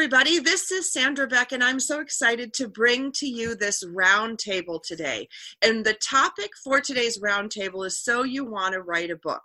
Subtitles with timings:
[0.00, 0.38] Everybody.
[0.38, 5.28] This is Sandra Beck, and I'm so excited to bring to you this roundtable today.
[5.60, 9.42] And the topic for today's roundtable is So You Want to Write a Book.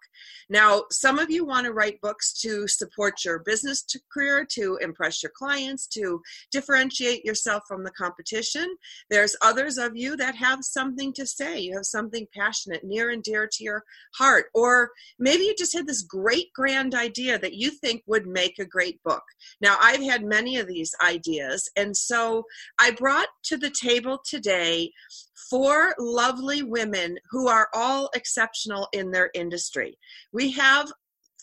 [0.50, 4.78] Now, some of you want to write books to support your business to career, to
[4.82, 6.22] impress your clients, to
[6.52, 8.76] differentiate yourself from the competition.
[9.10, 11.60] There's others of you that have something to say.
[11.60, 13.84] You have something passionate, near and dear to your
[14.16, 14.46] heart.
[14.54, 18.66] Or maybe you just had this great grand idea that you think would make a
[18.66, 19.24] great book.
[19.62, 21.70] Now, I've had many of these ideas.
[21.76, 22.46] And so
[22.80, 24.92] I brought to the table today
[25.50, 29.98] four lovely women who are all exceptional in their industry.
[30.32, 30.92] We have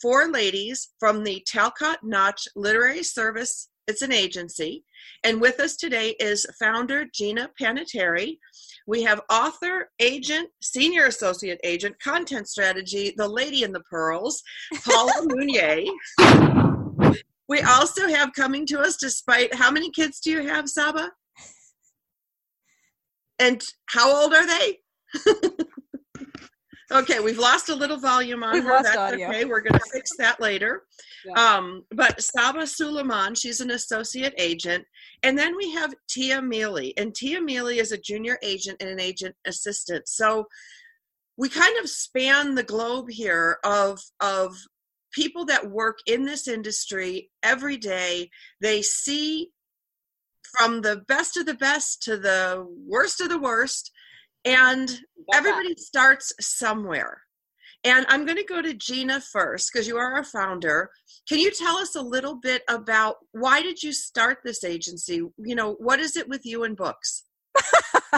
[0.01, 3.69] four ladies from the Talcott Notch Literary Service.
[3.87, 4.85] It's an agency.
[5.25, 8.39] And with us today is founder Gina Panettieri.
[8.87, 14.43] We have author, agent, senior associate agent, content strategy, the lady in the pearls,
[14.85, 15.87] Paula Munier.
[17.49, 21.13] We also have coming to us, despite how many kids do you have, Saba?
[23.39, 24.79] And how old are they?
[26.93, 28.83] okay, we've lost a little volume on we've her.
[28.83, 29.29] That's audio.
[29.29, 29.45] okay.
[29.45, 30.83] We're going to fix that later.
[31.25, 31.33] Yeah.
[31.35, 34.85] Um, but Saba Sulaiman, she's an associate agent.
[35.23, 36.93] And then we have Tia Mele.
[36.97, 40.09] And Tia Mele is a junior agent and an agent assistant.
[40.09, 40.47] So
[41.37, 44.55] we kind of span the globe here of of
[45.13, 49.51] people that work in this industry every day they see
[50.57, 53.91] from the best of the best to the worst of the worst
[54.45, 55.01] and
[55.33, 57.23] everybody starts somewhere.
[57.85, 60.91] And i'm going to go to gina first because you are our founder.
[61.29, 65.23] Can you tell us a little bit about why did you start this agency?
[65.37, 67.25] You know what is it with you and books?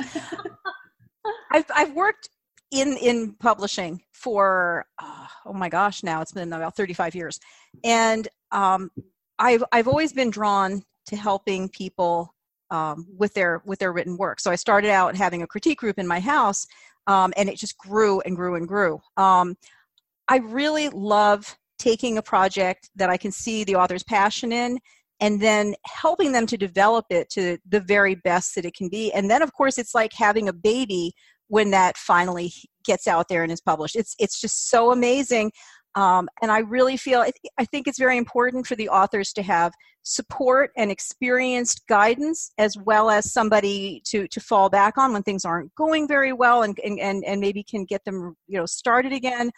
[1.52, 2.28] I've, I've worked
[2.70, 7.40] in in publishing for uh, oh my gosh now it's been about 35 years.
[7.82, 8.90] And um,
[9.38, 12.34] i've i've always been drawn to helping people
[12.70, 15.98] um, with their with their written work so i started out having a critique group
[15.98, 16.66] in my house
[17.06, 19.56] um, and it just grew and grew and grew um,
[20.28, 24.78] i really love taking a project that i can see the author's passion in
[25.20, 29.12] and then helping them to develop it to the very best that it can be
[29.12, 31.12] and then of course it's like having a baby
[31.48, 32.52] when that finally
[32.84, 33.96] gets out there and is published.
[33.96, 35.52] It's it's just so amazing.
[35.96, 37.24] Um, and I really feel
[37.58, 39.72] I think it's very important for the authors to have
[40.02, 45.44] support and experienced guidance as well as somebody to to fall back on when things
[45.44, 49.50] aren't going very well and and and, maybe can get them you know started again.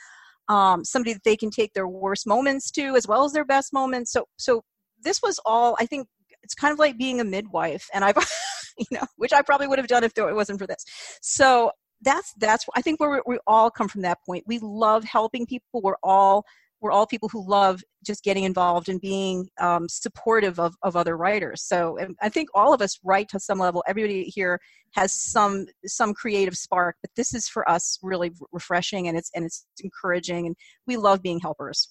[0.48, 3.72] Um, somebody that they can take their worst moments to as well as their best
[3.72, 4.12] moments.
[4.12, 4.62] So so
[5.02, 6.06] this was all I think
[6.42, 8.16] it's kind of like being a midwife and I've
[8.78, 10.84] you know, which I probably would have done if it wasn't for this.
[11.22, 11.70] So
[12.02, 14.44] that's that's I think where we all come from that point.
[14.46, 15.80] We love helping people.
[15.82, 16.44] We're all
[16.80, 21.16] we're all people who love just getting involved and being um, supportive of, of other
[21.16, 21.62] writers.
[21.62, 23.82] So I think all of us write to some level.
[23.88, 24.60] Everybody here
[24.94, 29.44] has some some creative spark, but this is for us really refreshing and it's and
[29.44, 31.88] it's encouraging, and we love being helpers.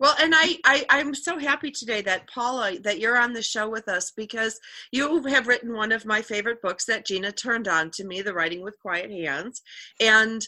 [0.00, 3.68] Well, and I, I I'm so happy today that Paula that you're on the show
[3.68, 4.58] with us because
[4.90, 8.32] you have written one of my favorite books that Gina turned on to me, The
[8.32, 9.60] Writing with Quiet Hands,
[10.00, 10.40] and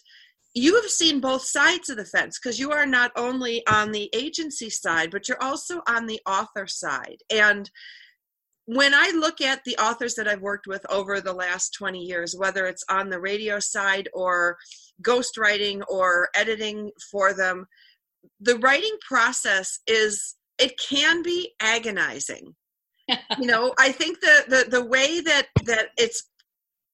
[0.55, 4.09] you have seen both sides of the fence because you are not only on the
[4.15, 7.19] agency side but you're also on the author side.
[7.31, 7.71] And
[8.65, 12.35] when I look at the authors that I've worked with over the last 20 years,
[12.37, 14.57] whether it's on the radio side or
[15.03, 17.67] ghostwriting or editing for them,
[18.41, 22.55] the writing process is it can be agonizing.
[23.09, 23.17] You
[23.47, 26.31] know i think the, the the way that that it's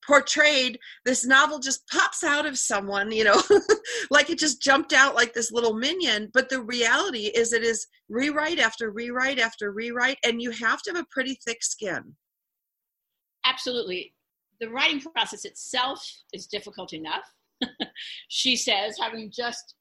[0.06, 3.40] portrayed this novel just pops out of someone you know
[4.10, 7.86] like it just jumped out like this little minion but the reality is it is
[8.08, 12.14] rewrite after rewrite after rewrite and you have to have a pretty thick skin.
[13.44, 14.14] Absolutely.
[14.60, 17.24] The writing process itself is difficult enough.
[18.28, 19.74] She says having just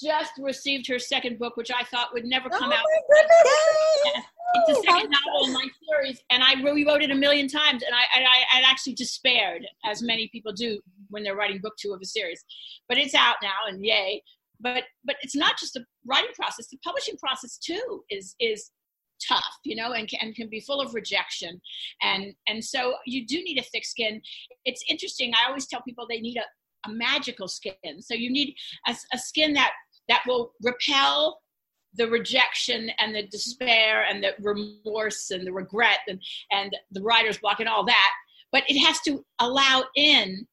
[0.00, 2.82] just received her second book, which I thought would never come oh out.
[2.82, 4.22] My
[4.56, 7.94] It's the second novel in my series, and I rewrote it a million times, and
[7.94, 10.80] I, I, I actually despaired, as many people do
[11.10, 12.44] when they're writing book two of a series.
[12.88, 14.22] But it's out now, and yay!
[14.60, 18.70] But but it's not just the writing process; the publishing process too is is
[19.28, 21.60] tough you know and, and can be full of rejection
[22.02, 24.20] and and so you do need a thick skin
[24.64, 26.42] it's interesting i always tell people they need a,
[26.86, 28.00] a magical skin.
[28.00, 28.54] So you need
[28.86, 29.72] a, a skin that
[30.08, 31.40] that will repel
[31.94, 36.20] the rejection and the despair and the remorse and the regret and,
[36.50, 38.12] and the writer's block and all that.
[38.52, 40.46] But it has to allow in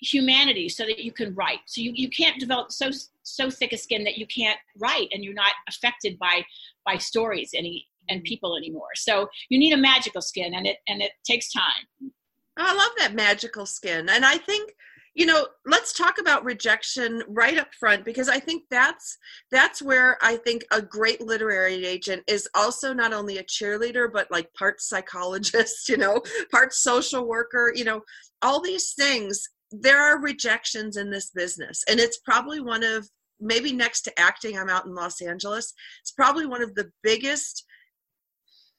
[0.00, 1.60] humanity so that you can write.
[1.66, 2.90] So you, you can't develop so
[3.24, 6.44] so thick a skin that you can't write and you're not affected by
[6.84, 8.24] by stories any and mm-hmm.
[8.24, 8.94] people anymore.
[8.96, 12.10] So you need a magical skin and it and it takes time.
[12.56, 14.08] I love that magical skin.
[14.08, 14.74] And i think
[15.14, 19.18] you know let's talk about rejection right up front because i think that's
[19.50, 24.30] that's where i think a great literary agent is also not only a cheerleader but
[24.30, 28.00] like part psychologist you know part social worker you know
[28.42, 29.48] all these things.
[29.70, 33.08] There are rejections in this business and it's probably one of
[33.40, 37.64] maybe next to acting i'm out in los angeles it's probably one of the biggest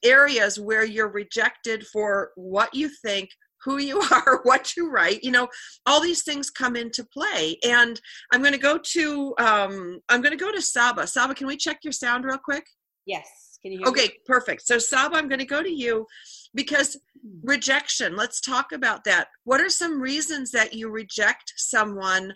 [0.02, 3.28] areas where you're rejected for what you think
[3.64, 5.48] who you are what you write you know
[5.86, 7.56] all these things come into play.
[7.64, 8.00] And
[8.32, 11.06] i'm going to go to um i'm going to go to saba.
[11.06, 12.66] Saba can we check your sound real quick?
[13.06, 14.18] Yes can you hear okay me?
[14.26, 14.66] perfect.
[14.66, 16.06] So saba i'm going to go to you
[16.54, 16.96] because
[17.42, 19.28] rejection let's talk about that.
[19.44, 22.34] What are some reasons that you reject someone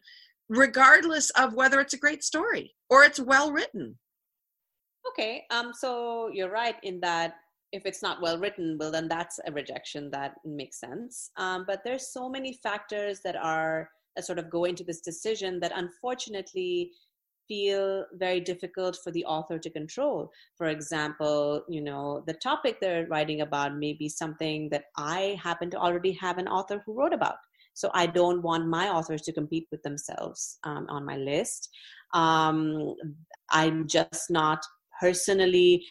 [0.48, 3.98] regardless of whether it's a great story or it's well written?
[5.08, 7.34] Okay um so you're right in that
[7.72, 11.80] if it's not well written well then that's a rejection that makes sense um, but
[11.84, 16.90] there's so many factors that are that sort of go into this decision that unfortunately
[17.48, 20.30] feel very difficult for the author to control.
[20.56, 25.70] For example, you know, the topic they're writing about may be something that I happen
[25.70, 27.36] to already have an author who wrote about.
[27.72, 31.70] So I don't want my authors to compete with themselves um, on my list.
[32.12, 32.94] Um,
[33.50, 34.60] I'm just not
[35.00, 35.84] personally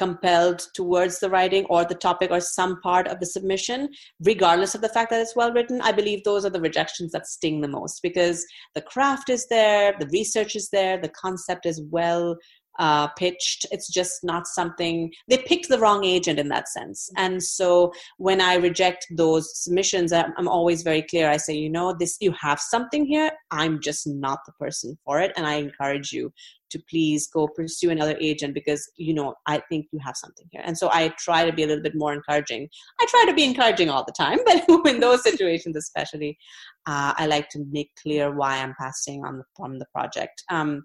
[0.00, 3.86] compelled towards the writing or the topic or some part of the submission,
[4.24, 7.26] regardless of the fact that it's well written, I believe those are the rejections that
[7.26, 11.82] sting the most because the craft is there, the research is there, the concept is
[11.90, 12.34] well
[12.80, 13.66] uh, pitched.
[13.70, 17.10] It's just not something they picked the wrong agent in that sense.
[17.16, 21.28] And so when I reject those submissions, I'm, I'm, always very clear.
[21.28, 23.30] I say, you know, this you have something here.
[23.50, 26.32] I'm just not the person for it, and I encourage you
[26.70, 30.62] to please go pursue another agent because you know I think you have something here.
[30.64, 32.68] And so I try to be a little bit more encouraging.
[32.98, 36.38] I try to be encouraging all the time, but in those situations especially,
[36.86, 40.42] uh, I like to make clear why I'm passing on the, from the project.
[40.48, 40.84] Um,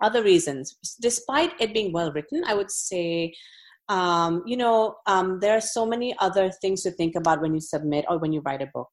[0.00, 3.34] other reasons, despite it being well written, I would say.
[3.88, 7.60] Um, you know, um, there are so many other things to think about when you
[7.60, 8.88] submit or when you write a book.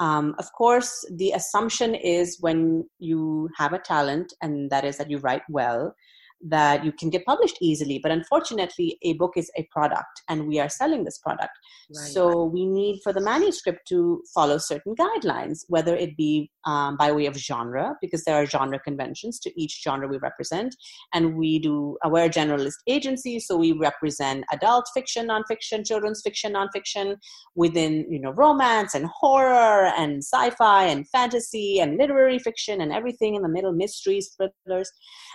[0.00, 5.10] Um, of course, the assumption is when you have a talent, and that is that
[5.10, 5.94] you write well,
[6.42, 7.98] that you can get published easily.
[8.02, 11.52] But unfortunately, a book is a product and we are selling this product.
[11.94, 12.08] Right.
[12.08, 17.12] So we need for the manuscript to follow certain guidelines, whether it be um, by
[17.12, 20.74] way of genre, because there are genre conventions to each genre we represent.
[21.12, 26.22] And we do, uh, we're a generalist agency, so we represent adult fiction, nonfiction, children's
[26.22, 27.16] fiction, nonfiction
[27.54, 33.34] within, you know, romance and horror and sci-fi and fantasy and literary fiction and everything
[33.34, 34.90] in the middle, mysteries, thrillers.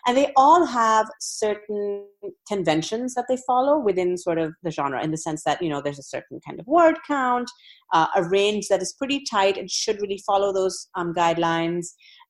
[0.05, 2.05] And they all have have certain
[2.47, 5.81] conventions that they follow within sort of the genre in the sense that you know
[5.81, 7.49] there's a certain kind of word count
[7.93, 11.87] uh, a range that is pretty tight and should really follow those um, guidelines.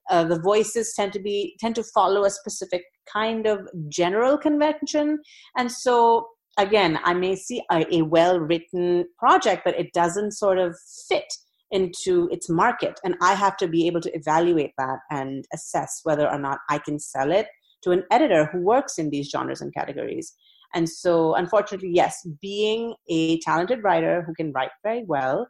[0.10, 5.20] Uh, the voices tend to be tend to follow a specific kind of general convention.
[5.58, 6.28] And so
[6.60, 10.76] again i may see a, a well written project but it doesn't sort of
[11.08, 11.32] fit
[11.72, 13.00] into its market.
[13.04, 16.78] And i have to be able to evaluate that and assess whether or not i
[16.80, 17.48] can sell it
[17.84, 20.34] to an editor who works in these genres and categories.
[20.74, 25.48] And so, unfortunately, yes, being a talented writer who can write very well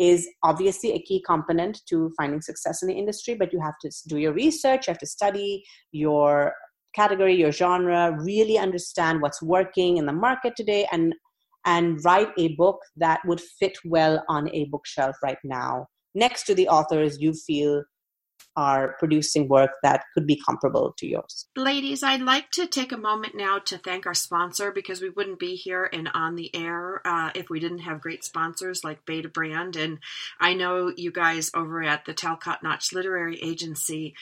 [0.00, 3.90] is obviously a key component to finding success in the industry, but you have to
[4.08, 6.52] do your research, you have to study your
[6.94, 11.14] category, your genre, really understand what's working in the market today and
[11.68, 16.54] and write a book that would fit well on a bookshelf right now next to
[16.54, 17.82] the authors you feel
[18.56, 21.46] are producing work that could be comparable to yours.
[21.56, 25.38] Ladies, I'd like to take a moment now to thank our sponsor because we wouldn't
[25.38, 29.76] be here and on the air uh, if we didn't have great sponsors like Betabrand.
[29.76, 29.98] And
[30.40, 34.14] I know you guys over at the Talcott Notch Literary Agency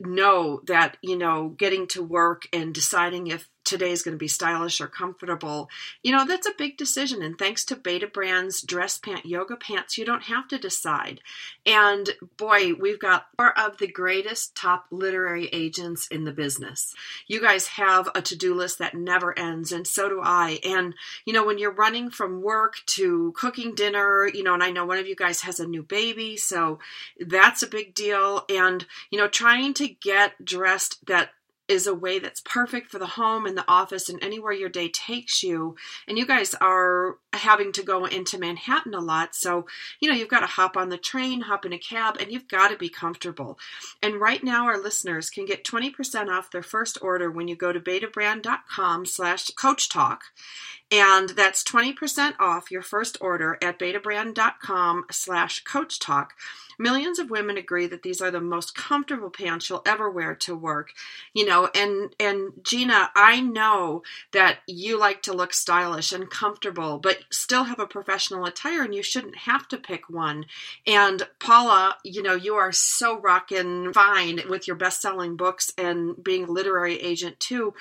[0.00, 4.28] know that, you know, getting to work and deciding if today is going to be
[4.28, 5.68] stylish or comfortable.
[6.02, 7.22] You know, that's a big decision.
[7.22, 11.20] And thanks to Betabrand's dress pant yoga pants, you don't have to decide.
[11.64, 16.94] And boy, we've got four of the greatest top literary agents in the business.
[17.26, 20.60] You guys have a to do list that never ends, and so do I.
[20.64, 24.70] And, you know, when you're running from work to cooking dinner, you know, and I
[24.70, 26.78] know one of you guys has a new baby, so
[27.18, 28.44] that's a big deal.
[28.48, 31.30] And, you know, trying to get dressed that
[31.68, 34.88] is a way that's perfect for the home and the office and anywhere your day
[34.88, 35.76] takes you.
[36.06, 39.34] And you guys are having to go into Manhattan a lot.
[39.34, 39.66] So,
[40.00, 42.48] you know, you've got to hop on the train, hop in a cab, and you've
[42.48, 43.58] got to be comfortable.
[44.02, 47.72] And right now, our listeners can get 20% off their first order when you go
[47.72, 50.24] to betabrand.com slash coach talk.
[50.90, 56.34] And that's 20% off your first order at betabrand.com slash coach talk.
[56.82, 60.56] Millions of women agree that these are the most comfortable pants you'll ever wear to
[60.56, 60.90] work.
[61.32, 66.98] You know, and and Gina, I know that you like to look stylish and comfortable,
[66.98, 70.46] but still have a professional attire and you shouldn't have to pick one.
[70.84, 76.44] And Paula, you know, you are so rocking fine with your best-selling books and being
[76.44, 77.74] a literary agent too.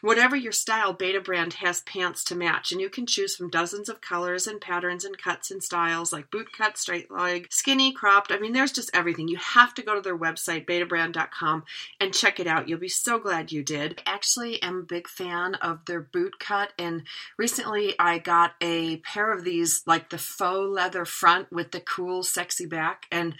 [0.00, 4.00] Whatever your style, Betabrand has pants to match and you can choose from dozens of
[4.00, 8.32] colors and patterns and cuts and styles like boot cut, straight leg, skinny, cropped.
[8.32, 9.28] I mean, there's just everything.
[9.28, 11.64] You have to go to their website, betabrand.com,
[12.00, 12.68] and check it out.
[12.68, 14.00] You'll be so glad you did.
[14.06, 17.04] I actually am a big fan of their boot cut, and
[17.36, 22.22] recently I got a pair of these, like the faux leather front with the cool,
[22.22, 23.34] sexy back, and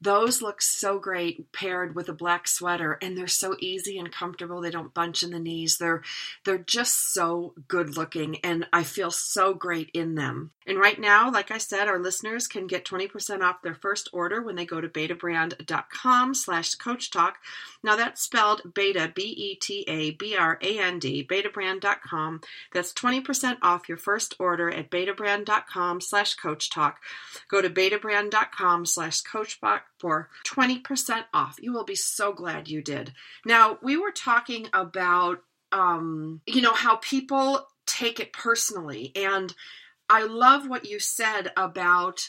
[0.00, 4.60] those look so great paired with a black sweater, and they're so easy and comfortable.
[4.60, 5.78] They don't bunch in the knees.
[5.78, 6.02] They're
[6.44, 10.50] they're just so good looking, and I feel so great in them.
[10.66, 14.41] And right now, like I said, our listeners can get 20% off their first order
[14.42, 17.38] when they go to betabrand.com slash coach talk.
[17.82, 19.66] Now that's spelled beta, B-E-T-A-B-R-A-N-D,
[21.26, 22.40] betabrand.com.
[22.72, 27.00] That's 20% off your first order at betabrand.com slash coach talk.
[27.48, 29.58] Go to betabrand.com slash coach
[29.98, 31.58] for 20% off.
[31.60, 33.12] You will be so glad you did.
[33.44, 39.54] Now, we were talking about, um, you know, how people take it personally and
[40.12, 42.28] I love what you said about,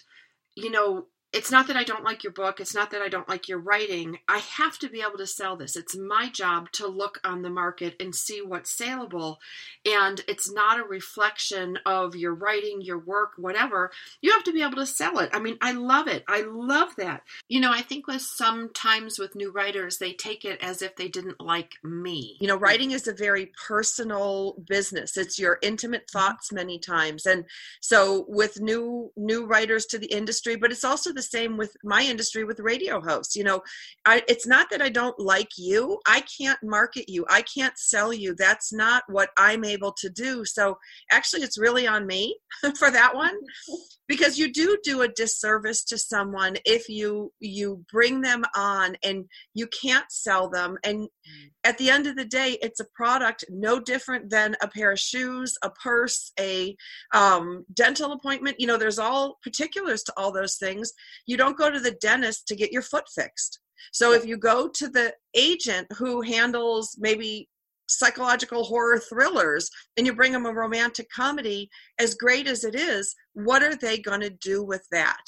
[0.55, 2.59] you know, it's not that I don't like your book.
[2.59, 4.19] It's not that I don't like your writing.
[4.27, 5.75] I have to be able to sell this.
[5.75, 9.39] It's my job to look on the market and see what's saleable.
[9.83, 13.91] And it's not a reflection of your writing, your work, whatever.
[14.21, 15.31] You have to be able to sell it.
[15.33, 16.23] I mean, I love it.
[16.27, 17.23] I love that.
[17.49, 21.07] You know, I think with sometimes with new writers, they take it as if they
[21.07, 22.37] didn't like me.
[22.41, 25.17] You know, writing is a very personal business.
[25.17, 27.25] It's your intimate thoughts many times.
[27.25, 27.45] And
[27.79, 32.03] so with new new writers to the industry, but it's also the same with my
[32.03, 33.35] industry with radio hosts.
[33.35, 33.61] You know,
[34.05, 35.99] I, it's not that I don't like you.
[36.05, 37.25] I can't market you.
[37.29, 38.35] I can't sell you.
[38.35, 40.45] That's not what I'm able to do.
[40.45, 40.77] So
[41.11, 42.37] actually, it's really on me
[42.77, 43.35] for that one
[44.07, 49.25] because you do do a disservice to someone if you you bring them on and
[49.53, 51.49] you can't sell them and mm.
[51.63, 54.99] at the end of the day it's a product no different than a pair of
[54.99, 56.75] shoes a purse a
[57.13, 60.91] um, dental appointment you know there's all particulars to all those things
[61.25, 63.59] you don't go to the dentist to get your foot fixed.
[63.91, 67.49] So if you go to the agent who handles maybe
[67.89, 73.13] psychological horror thrillers and you bring them a romantic comedy as great as it is
[73.33, 75.21] what are they going to do with that?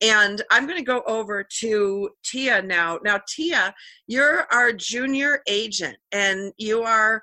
[0.00, 2.98] And i'm going to go over to tia now.
[3.04, 3.74] Now tia
[4.06, 7.22] you're our junior agent and you are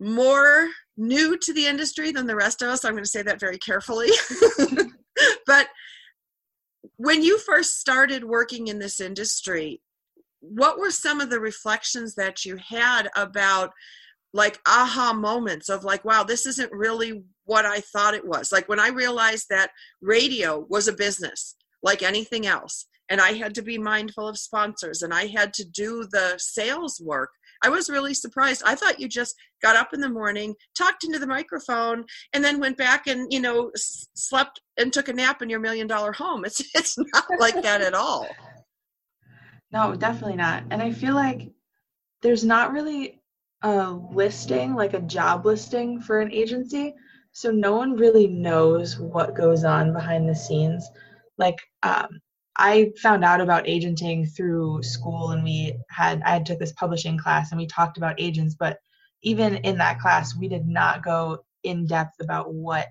[0.00, 2.84] more new to the industry than the rest of us.
[2.84, 4.08] I'm going to say that very carefully.
[5.46, 5.68] But
[6.96, 9.80] when you first started working in this industry
[10.40, 13.70] what were some of the reflections that you had about
[14.34, 18.52] like aha moments of like wow this isn't really what i thought it was?
[18.52, 19.70] Like when i realized that
[20.02, 25.02] radio was a business like anything else and i had to be mindful of sponsors
[25.02, 27.30] and i had to do the sales work
[27.64, 31.18] i was really surprised i thought you just got up in the morning talked into
[31.18, 35.50] the microphone and then went back and you know slept and took a nap in
[35.50, 38.28] your million dollar home it's it's not like that at all
[39.74, 40.62] no, definitely not.
[40.70, 41.50] And I feel like
[42.22, 43.20] there's not really
[43.62, 46.94] a listing, like a job listing for an agency.
[47.32, 50.88] So no one really knows what goes on behind the scenes.
[51.38, 52.20] Like, um,
[52.56, 57.18] I found out about agenting through school, and we had I had took this publishing
[57.18, 58.54] class, and we talked about agents.
[58.58, 58.78] But
[59.22, 62.88] even in that class, we did not go in depth about what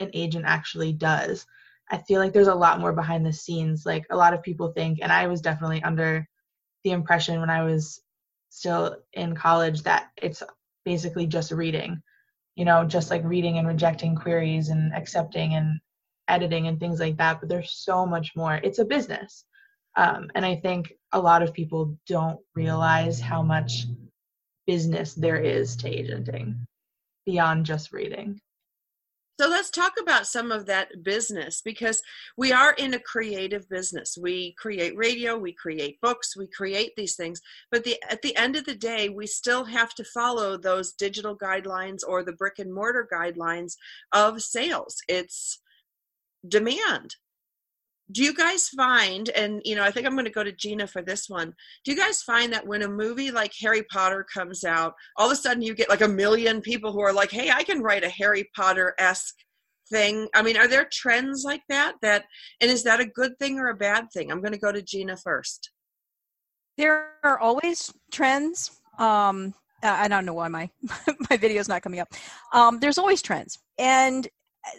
[0.00, 1.46] an agent actually does.
[1.90, 3.84] I feel like there's a lot more behind the scenes.
[3.84, 6.26] Like a lot of people think, and I was definitely under
[6.84, 8.00] the impression when I was
[8.48, 10.42] still in college that it's
[10.84, 12.02] basically just reading
[12.54, 15.80] you know just like reading and rejecting queries and accepting and
[16.28, 19.44] editing and things like that but there's so much more it's a business
[19.96, 23.86] um, and i think a lot of people don't realize how much
[24.66, 26.66] business there is to agenting
[27.26, 28.40] beyond just reading
[29.40, 32.02] so let's talk about some of that business because
[32.36, 34.16] we are in a creative business.
[34.20, 38.56] We create radio, we create books, we create these things, but the, at the end
[38.56, 42.72] of the day, we still have to follow those digital guidelines or the brick and
[42.72, 43.72] mortar guidelines
[44.12, 44.98] of sales.
[45.08, 45.61] It's
[46.48, 47.16] demand.
[48.10, 50.86] Do you guys find, and you know, I think I'm going to go to Gina
[50.86, 51.54] for this one.
[51.84, 55.32] Do you guys find that when a movie like Harry Potter comes out, all of
[55.32, 58.04] a sudden you get like a million people who are like, hey, I can write
[58.04, 59.34] a Harry Potter esque
[59.92, 60.28] thing.
[60.34, 62.24] I mean are there trends like that that
[62.60, 64.32] and is that a good thing or a bad thing?
[64.32, 65.70] I'm going to go to gina first.
[66.78, 70.70] There are always trends um i don't know why my
[71.30, 72.08] my video is not coming up.
[72.52, 73.58] Um there's always trends.
[73.78, 74.28] And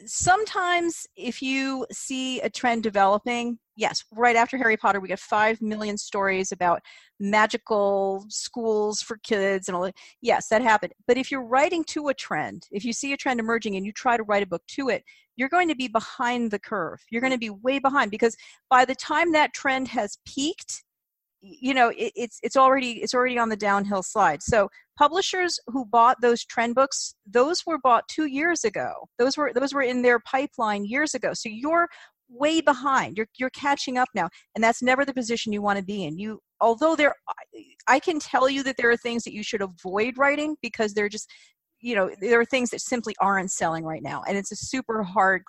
[0.06, 5.62] sometimes if you see a trend developing yes right after harry potter we get 5
[5.62, 6.82] million stories about
[7.20, 9.96] magical schools for kids and all that.
[10.22, 10.94] Yes that happened.
[11.08, 13.92] But if you're writing to a trend if you see a trend emerging and you
[13.92, 15.04] try to write a book to it
[15.36, 17.02] you're going to be behind the curve.
[17.10, 18.36] You're going to be way behind because
[18.70, 20.84] by the time that trend has peaked
[21.44, 24.42] you know it, it's it's already it's already on the downhill slide.
[24.42, 28.94] So publishers who bought those trend books those were bought two years ago.
[29.20, 31.32] Those were those were in their pipeline years ago.
[31.34, 31.88] So you're
[32.30, 33.18] way behind.
[33.18, 36.18] You're you're catching up now and that's never the position you want to be in.
[36.18, 37.14] You although there
[37.88, 41.10] i can tell you that there are things that you should avoid writing because they're
[41.10, 41.30] just
[41.82, 45.04] you know there are things that simply aren't selling right now and it's a super
[45.04, 45.44] hard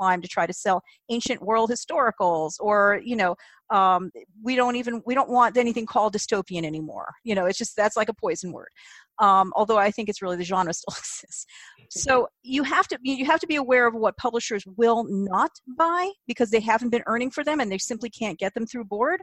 [0.00, 3.34] climb to try to sell ancient world historicals or you know
[3.70, 4.10] um,
[4.42, 7.08] we don't even we don't want anything called dystopian anymore.
[7.24, 8.70] You know it's just that's like a poison word.
[9.18, 11.44] Um, although i think it's really the genre still exists
[11.90, 16.10] so you have to you have to be aware of what publishers will not buy
[16.26, 19.20] because they haven't been earning for them and they simply can't get them through board.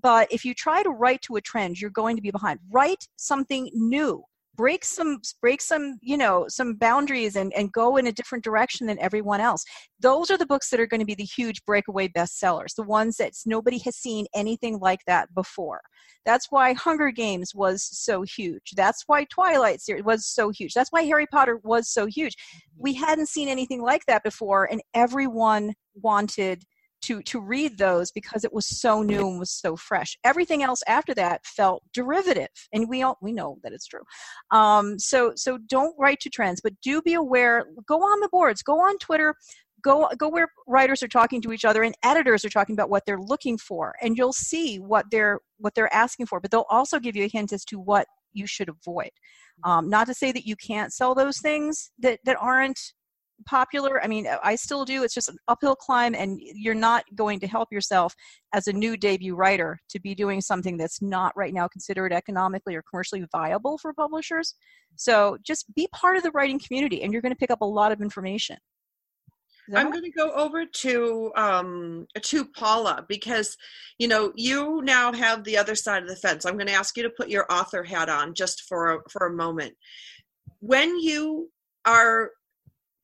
[0.00, 2.58] But if you try to write to a trend you're going to be behind.
[2.70, 4.24] Write something new
[4.60, 8.86] break some break some you know some boundaries and and go in a different direction
[8.86, 9.64] than everyone else.
[10.00, 13.16] Those are the books that are going to be the huge breakaway bestsellers the ones
[13.16, 15.80] that nobody has seen anything like that before.
[16.26, 18.72] That's why hunger games was so huge.
[18.76, 20.74] That's why twilight series was so huge.
[20.74, 22.34] That's why harry potter was so huge.
[22.34, 22.82] Mm-hmm.
[22.82, 26.64] We hadn't seen anything like that before and everyone wanted
[27.02, 30.16] to to read those because it was so new and was so fresh.
[30.24, 34.02] Everything else after that felt derivative, and we all we know that it's true.
[34.50, 37.66] Um, so so don't write to trends, but do be aware.
[37.86, 38.62] Go on the boards.
[38.62, 39.34] Go on Twitter.
[39.82, 43.04] Go go where writers are talking to each other and editors are talking about what
[43.06, 46.40] they're looking for, and you'll see what they're what they're asking for.
[46.40, 49.10] But they'll also give you a hint as to what you should avoid.
[49.64, 52.78] Um, not to say that you can't sell those things that that aren't
[53.46, 54.02] popular.
[54.02, 55.02] I mean, I still do.
[55.02, 58.14] It's just an uphill climb, and you're not going to help yourself
[58.52, 62.74] as a new debut writer to be doing something that's not right now considered economically
[62.74, 64.54] or commercially viable for publishers.
[64.96, 67.66] So just be part of the writing community, and you're going to pick up a
[67.66, 68.56] lot of information.
[69.76, 73.56] I'm going to go over to um, to Paula because
[73.98, 76.44] you know you now have the other side of the fence.
[76.44, 79.26] I'm going to ask you to put your author hat on just for a, for
[79.26, 79.74] a moment.
[80.60, 81.50] When you
[81.86, 82.30] are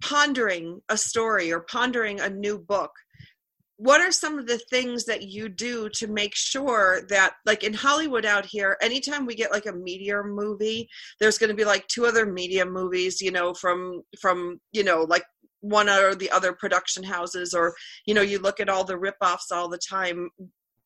[0.02, 2.90] pondering a story or pondering a new book
[3.78, 7.74] what are some of the things that you do to make sure that like in
[7.74, 10.88] hollywood out here anytime we get like a meteor movie
[11.20, 15.02] there's going to be like two other media movies you know from from you know
[15.08, 15.24] like
[15.60, 17.74] one or the other production houses or
[18.06, 20.28] you know you look at all the rip-offs all the time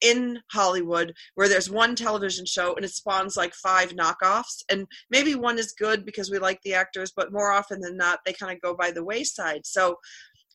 [0.00, 4.62] in Hollywood where there's one television show and it spawns like five knockoffs.
[4.70, 8.20] And maybe one is good because we like the actors, but more often than not,
[8.24, 9.66] they kind of go by the wayside.
[9.66, 9.96] So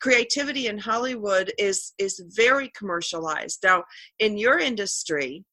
[0.02, 3.60] creativity in Hollywood is is very commercialized.
[3.64, 3.84] Now,
[4.20, 5.46] in your industry,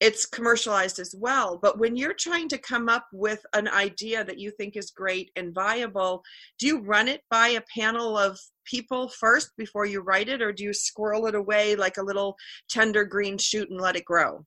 [0.00, 1.58] it's commercialized as well.
[1.60, 5.30] But when you're trying to come up with an idea that you think is great
[5.36, 6.22] and viable,
[6.58, 10.52] do you run it by a panel of people first before you write it, or
[10.52, 12.36] do you squirrel it away like a little
[12.70, 14.44] tender green shoot and let it grow?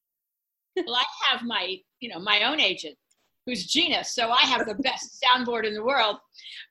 [0.76, 2.98] Well, I have my, you know, my own agent
[3.46, 6.18] who's Gina, so I have the best soundboard in the world.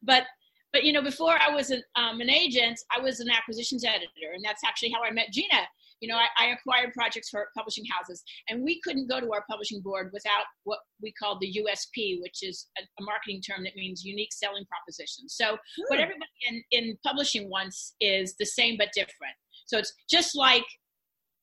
[0.03, 0.25] But
[0.73, 4.33] but you know, before I was an, um, an agent, I was an acquisitions editor,
[4.35, 5.69] and that's actually how I met Gina
[6.03, 9.45] you know, I, I, acquired projects for publishing houses, and we couldn't go to our
[9.49, 13.77] publishing board without what we called the USP, which is a, a marketing term that
[13.77, 15.29] means unique selling proposition.
[15.29, 15.83] So, hmm.
[15.87, 19.35] what everybody in, in publishing wants is the same but different.
[19.67, 20.65] So, it's just like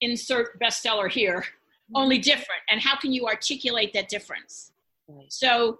[0.01, 1.45] insert bestseller here,
[1.95, 2.61] only different.
[2.69, 4.73] And how can you articulate that difference?
[5.07, 5.31] Right.
[5.31, 5.79] So,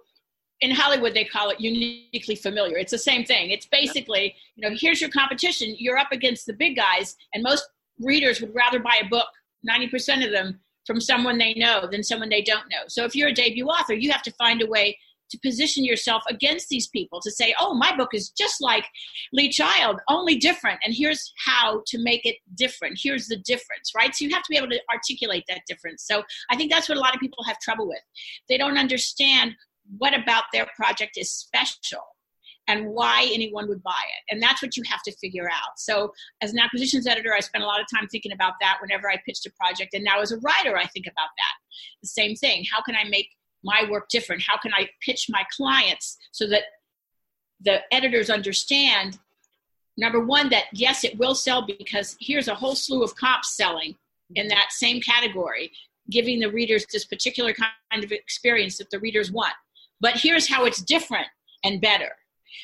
[0.62, 2.78] in Hollywood they call it uniquely familiar.
[2.78, 3.50] It's the same thing.
[3.50, 5.76] It's basically, you know, here's your competition.
[5.78, 7.68] You're up against the big guys, and most
[8.00, 9.28] readers would rather buy a book,
[9.68, 12.82] 90% of them, from someone they know than someone they don't know.
[12.88, 14.98] So if you're a debut author, you have to find a way
[15.30, 18.84] to position yourself against these people to say, oh, my book is just like
[19.32, 20.80] Lee Child, only different.
[20.84, 22.98] And here's how to make it different.
[23.00, 24.14] Here's the difference, right?
[24.14, 26.04] So you have to be able to articulate that difference.
[26.04, 28.00] So I think that's what a lot of people have trouble with.
[28.48, 29.54] They don't understand
[29.98, 32.02] what about their project is special
[32.70, 34.32] and why anyone would buy it.
[34.32, 35.78] And that's what you have to figure out.
[35.78, 39.10] So, as an acquisitions editor, I spent a lot of time thinking about that whenever
[39.10, 39.92] I pitched a project.
[39.94, 41.54] And now, as a writer, I think about that.
[42.02, 42.64] The same thing.
[42.72, 43.28] How can I make
[43.64, 44.42] my work different?
[44.46, 46.62] How can I pitch my clients so that
[47.60, 49.18] the editors understand
[49.98, 53.96] number one, that yes, it will sell because here's a whole slew of comps selling
[54.36, 55.72] in that same category,
[56.08, 59.52] giving the readers this particular kind of experience that the readers want.
[60.00, 61.26] But here's how it's different
[61.64, 62.12] and better.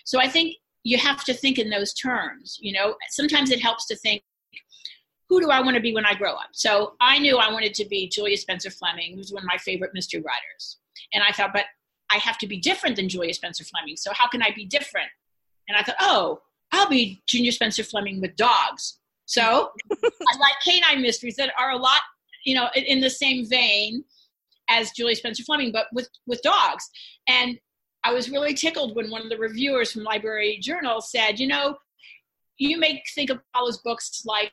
[0.04, 2.58] So I think you have to think in those terms.
[2.60, 4.22] You know, sometimes it helps to think,
[5.28, 6.50] who do I want to be when I grow up?
[6.52, 9.90] So I knew I wanted to be Julia Spencer Fleming, who's one of my favorite
[9.92, 10.78] mystery writers.
[11.12, 11.64] And I thought, but
[12.10, 13.96] I have to be different than Julia Spencer Fleming.
[13.96, 15.08] So how can I be different?
[15.68, 19.00] And I thought, oh, I'll be Junior Spencer Fleming with dogs.
[19.24, 22.00] So I like canine mysteries that are a lot,
[22.44, 24.04] you know, in the same vein
[24.68, 26.88] as Julia Spencer Fleming, but with with dogs.
[27.28, 27.58] And
[28.06, 31.76] I was really tickled when one of the reviewers from Library Journal said, you know,
[32.56, 34.52] you may think of Paula's books like,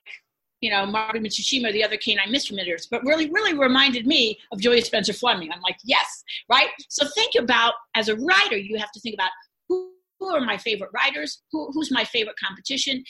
[0.60, 4.60] you know, Margaret Mizushima, the other canine mystery editors, but really, really reminded me of
[4.60, 5.52] Julia Spencer Fleming.
[5.52, 6.70] I'm like, yes, right?
[6.90, 9.30] So think about, as a writer, you have to think about
[9.70, 11.44] who, who are my favorite writers?
[11.52, 13.04] Who, who's my favorite competition?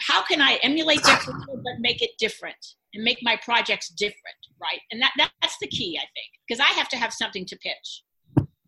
[0.00, 4.38] How can I emulate their culture but make it different and make my projects different,
[4.60, 4.80] right?
[4.90, 7.56] And that, that that's the key, I think, because I have to have something to
[7.58, 8.02] pitch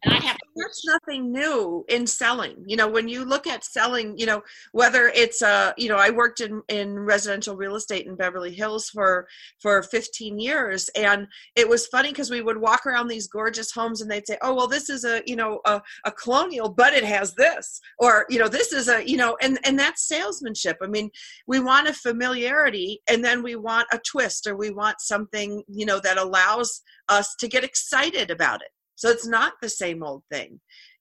[0.05, 2.63] and I have that's nothing new in selling.
[2.67, 6.11] You know, when you look at selling, you know, whether it's a, you know, I
[6.11, 9.29] worked in in residential real estate in Beverly Hills for
[9.61, 14.01] for 15 years, and it was funny because we would walk around these gorgeous homes,
[14.01, 17.05] and they'd say, "Oh, well, this is a, you know, a, a colonial, but it
[17.05, 20.79] has this," or you know, this is a, you know, and and that's salesmanship.
[20.83, 21.11] I mean,
[21.47, 25.87] we want a familiarity, and then we want a twist, or we want something, you
[25.87, 28.69] know, that allows us to get excited about it
[29.01, 30.61] so it's not the same old thing.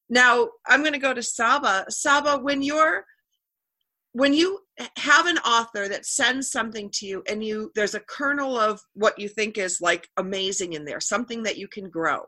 [0.10, 1.86] Now I'm going to go to Saba.
[1.90, 3.04] Saba, when you're
[4.14, 4.60] when you
[4.98, 9.20] have an author that sends something to you and you there's a kernel of what
[9.20, 12.22] you think is like amazing in there, something that you can grow.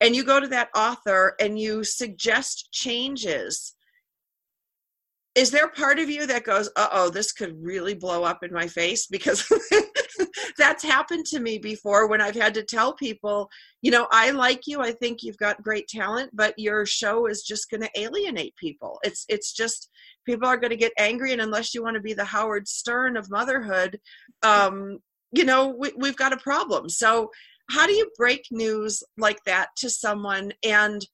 [0.00, 3.74] And you go to that author and you suggest changes
[5.34, 8.66] is there part of you that goes uh-oh this could really blow up in my
[8.66, 9.46] face because
[10.58, 13.48] that's happened to me before when i've had to tell people
[13.82, 17.42] you know i like you i think you've got great talent but your show is
[17.42, 18.98] just going to alienate people.
[19.02, 19.90] It's it's just
[20.26, 23.16] people are going to get angry and unless you want to be the howard stern
[23.16, 23.98] of motherhood
[24.42, 24.98] um
[25.32, 26.88] you know we, we've got a problem.
[26.88, 27.30] So
[27.70, 30.52] how do you break news like that to someone?
[30.64, 31.04] And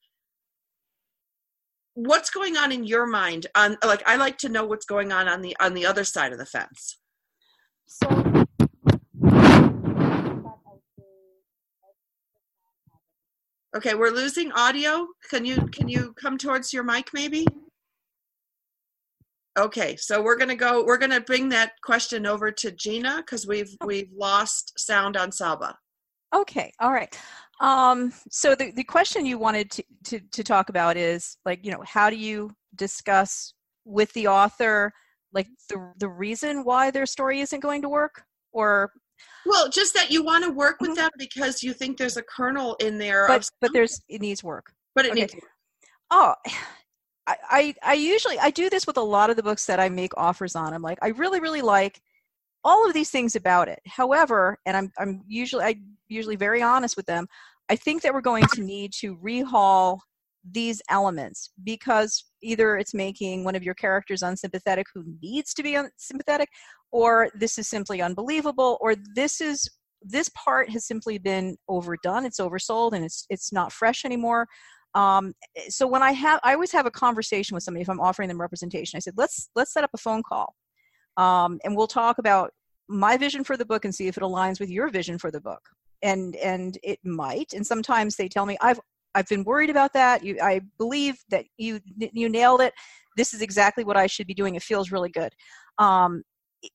[1.95, 5.29] what's going on in your mind on like i like to know what's going on
[5.29, 6.97] on the on the other side of the fence.
[7.87, 8.07] So
[13.75, 15.07] okay we're losing audio.
[15.29, 17.47] Can you can you come towards your mic maybe?
[19.57, 23.17] Okay so we're going to go we're going to bring that question over to gina
[23.17, 25.77] because we've we've lost sound on saba
[26.35, 27.17] okay all right
[27.61, 31.71] um, so the, the question you wanted to, to, to talk about is like, you
[31.71, 33.53] know, how do you discuss
[33.85, 34.91] with the author
[35.33, 38.23] like the, the reason why their story isn't going to work?
[38.51, 38.91] Or
[39.45, 41.01] well just that you want to work with mm-hmm.
[41.01, 44.71] them because you think there's a kernel in there but, but there's it needs work.
[44.93, 45.21] But it okay.
[45.21, 45.35] needs
[46.11, 46.35] oh
[47.27, 49.89] I, I i usually i do this with a lot of the books that i
[49.89, 50.73] make offers on.
[50.73, 51.99] I'm like i really really like
[52.65, 53.79] all of these things about it.
[53.87, 55.75] However, and I'm I'm usually I
[56.09, 57.27] usually very honest with them.
[57.69, 59.99] I think that we're going to need to rehaul
[60.51, 65.75] these elements because either it's making one of your characters unsympathetic who needs to be
[65.75, 66.49] unsympathetic
[66.91, 69.67] or this is simply unbelievable or this is
[70.03, 74.45] this part has simply been overdone it's oversold and it's it's not fresh anymore
[74.93, 75.33] um,
[75.67, 78.39] so when i have i always have a conversation with somebody if i'm offering them
[78.39, 80.53] representation i said let's let's set up a phone call
[81.17, 82.51] um, and we'll talk about
[82.87, 85.41] my vision for the book and see if it aligns with your vision for the
[85.41, 85.61] book.
[86.03, 87.53] And and it might.
[87.53, 88.79] And sometimes they tell me i've
[89.15, 90.23] i've been worried about that.
[90.23, 92.73] You i believe that you you nailed it.
[93.17, 94.55] This is exactly what i should be doing.
[94.55, 95.33] It feels really good.
[95.77, 96.23] Um,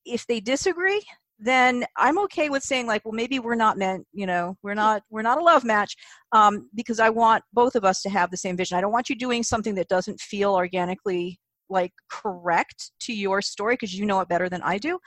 [0.04, 1.02] if they disagree
[1.42, 5.02] then i'm okay with saying like well maybe we're not meant you know we're not
[5.10, 5.96] we're not a love match
[6.32, 8.76] um, because i want both of us to have the same vision.
[8.76, 11.40] I don't want you doing something that doesn't feel organically
[11.70, 14.98] like correct to your story because you know it better than i do.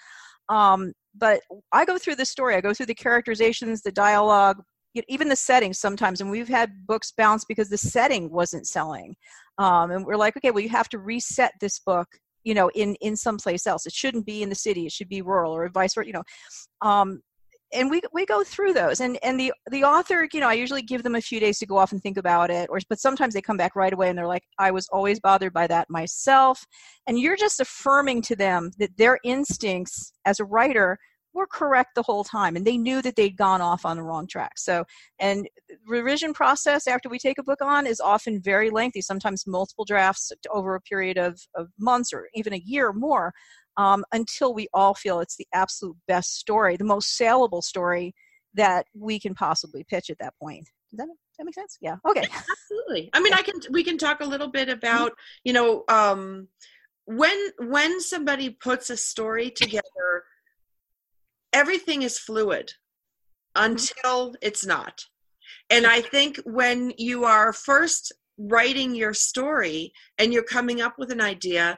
[0.50, 2.56] Um, but i go through the story.
[2.56, 4.62] I go through the characterizations the dialogue
[5.08, 9.16] even the setting sometimes and we've had books bounce because the setting wasn't selling.
[9.58, 12.08] Um, and we're like okay well you have to reset this book
[12.44, 13.86] you know in in someplace else.
[13.86, 14.86] It shouldn't be in the city.
[14.86, 16.24] It should be rural or vice versa you know.
[16.82, 17.22] Um,
[17.74, 20.82] and we we go through those and and the the author you know i usually
[20.82, 23.34] give them a few days to go off and think about it or but sometimes
[23.34, 26.66] they come back right away and they're like i was always bothered by that myself
[27.08, 30.98] and you're just affirming to them that their instincts as a writer
[31.34, 34.28] were correct the whole time and they knew that they'd gone off on the wrong
[34.28, 34.58] track.
[34.58, 34.86] So
[35.20, 35.48] and
[35.88, 40.32] revision process after we take a book on is often very lengthy sometimes multiple drafts
[40.52, 43.34] over a period of, of months or even a year or more
[43.78, 48.14] um, until we all feel it's the absolute best story the most saleable story
[48.54, 50.70] that we can possibly pitch at that point.
[50.92, 51.08] Does that,
[51.40, 51.78] that make sense?
[51.82, 51.96] Yeah.
[52.08, 52.22] Okay.
[52.22, 53.10] Absolutely.
[53.14, 56.48] I mean i can we can talk a little bit about you know um
[57.06, 60.24] when when somebody puts a story together
[61.54, 62.74] everything is fluid
[63.56, 65.06] until it's not.
[65.70, 71.12] And I think when you are first writing your story and you're coming up with
[71.12, 71.78] an idea,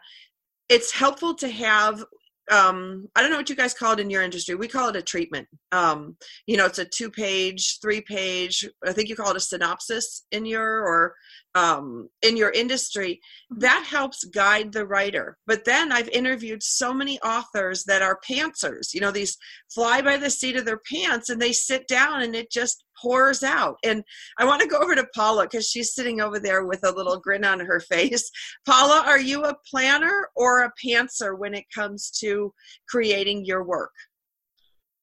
[0.69, 2.04] it's helpful to have
[2.51, 4.54] um i don't know what you guys call it in your industry.
[4.56, 5.47] We call it a treatment.
[5.71, 9.39] Um you know it's a two page three page i think you call it a
[9.41, 11.15] synopsis in your or
[11.55, 13.19] um in your industry
[13.51, 13.59] mm-hmm.
[13.59, 18.93] that helps guide the writer but then i've interviewed so many authors that are pantsers
[18.93, 19.37] you know these
[19.73, 23.43] fly by the seat of their pants and they sit down and it just pours
[23.43, 23.77] out.
[23.83, 24.03] And
[24.39, 27.19] I want to go over to Paula because she's sitting over there with a little
[27.19, 28.29] grin on her face.
[28.65, 32.53] Paula, are you a planner or a pantser when it comes to
[32.89, 33.91] creating your work?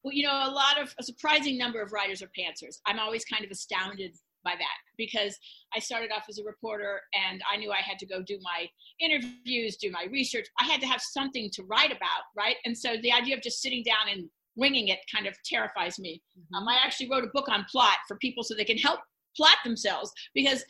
[0.03, 2.79] Well, you know, a lot of a surprising number of writers are pantsers.
[2.87, 5.37] I'm always kind of astounded by that because
[5.75, 8.69] I started off as a reporter and I knew I had to go do my
[9.01, 10.47] interviews, do my research.
[10.61, 12.57] I had to have something to write about, right?
[12.65, 16.23] And so the idea of just sitting down and winging it kind of terrifies me.
[16.39, 16.55] Mm-hmm.
[16.55, 19.01] Um, I actually wrote a book on plot for people so they can help
[19.37, 20.65] plot themselves because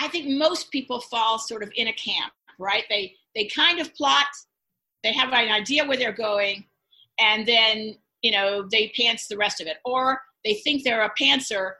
[0.00, 2.84] I think most people fall sort of in a camp, right?
[2.88, 4.26] They they kind of plot,
[5.02, 6.64] they have an idea where they're going,
[7.20, 11.12] and then you know they pants the rest of it, or they think they're a
[11.20, 11.72] pantser,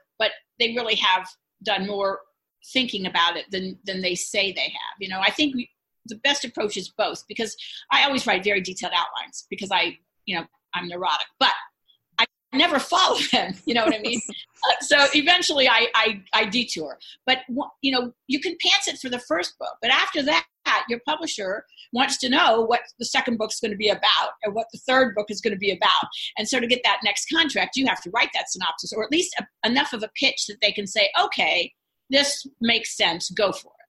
[0.61, 1.27] they really have
[1.63, 2.19] done more
[2.73, 4.95] thinking about it than than they say they have.
[4.99, 5.69] You know, I think we,
[6.05, 7.55] the best approach is both because
[7.91, 11.53] I always write very detailed outlines because I you know, I'm neurotic, but
[12.57, 13.53] never follow them.
[13.65, 14.19] You know what I mean?
[14.29, 16.97] uh, so eventually I, I, I detour.
[17.25, 17.39] But,
[17.81, 20.45] you know, you can pants it for the first book, but after that,
[20.87, 24.67] your publisher wants to know what the second book's going to be about or what
[24.71, 26.07] the third book is going to be about.
[26.37, 29.11] And so to get that next contract, you have to write that synopsis or at
[29.11, 31.73] least a, enough of a pitch that they can say, okay,
[32.09, 33.81] this makes sense, go for it.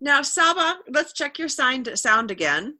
[0.00, 2.78] Now, Saba, let's check your sound sound again.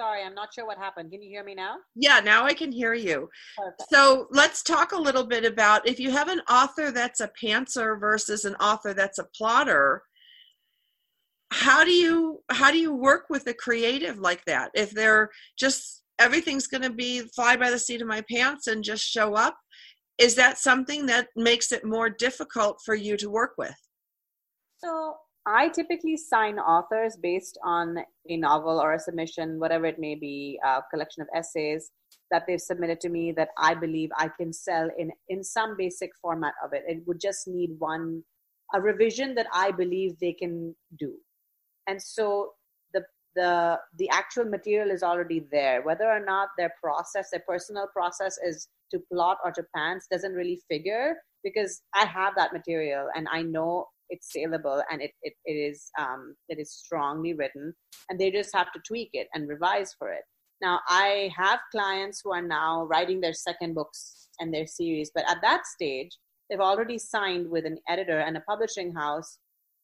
[0.00, 1.10] Sorry, I'm not sure what happened.
[1.10, 1.76] Can you hear me now?
[1.94, 3.28] Yeah, now I can hear you.
[3.58, 3.84] Perfect.
[3.92, 8.00] So let's talk a little bit about if you have an author that's a pantser
[8.00, 10.02] versus an author that's a plotter.
[11.52, 14.70] How do you how do you work with a creative like that?
[14.72, 18.82] If they're just everything's going to be fly by the seat of my pants and
[18.82, 19.58] just show up,
[20.16, 23.76] is that something that makes it more difficult for you to work with?
[24.78, 25.16] So
[25.50, 30.60] I typically sign authors based on a novel or a submission, whatever it may be,
[30.64, 31.90] a collection of essays
[32.30, 36.10] that they've submitted to me that I believe I can sell in in some basic
[36.22, 36.84] format of it.
[36.86, 38.22] It would just need one
[38.72, 41.14] a revision that I believe they can do.
[41.88, 42.52] And so
[42.94, 45.82] the the the actual material is already there.
[45.82, 50.34] Whether or not their process, their personal process is to plot or to pants doesn't
[50.34, 55.34] really figure because I have that material and I know it's saleable and it, it,
[55.44, 57.72] it is um, it is strongly written
[58.08, 60.22] and they just have to tweak it and revise for it.
[60.60, 65.24] Now i have clients who are now writing their second books and their series but
[65.28, 66.10] at that stage
[66.50, 69.38] they've already signed with an editor and a publishing house.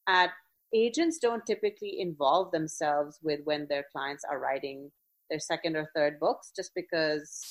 [0.07, 0.31] At
[0.73, 4.91] agents don't typically involve themselves with when their clients are writing
[5.29, 7.41] their second or third books just because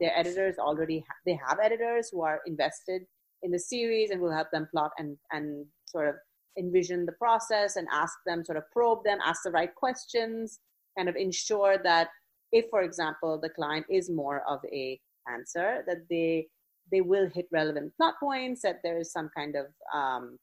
[0.00, 3.02] their editors already ha- they have editors who are invested
[3.42, 6.14] in the series and will help them plot and and sort of
[6.58, 10.58] envision the process and ask them sort of probe them ask the right questions
[10.96, 12.08] kind of ensure that
[12.52, 16.46] if for example the client is more of a pantser that they
[16.90, 20.38] they will hit relevant plot points that there is some kind of um,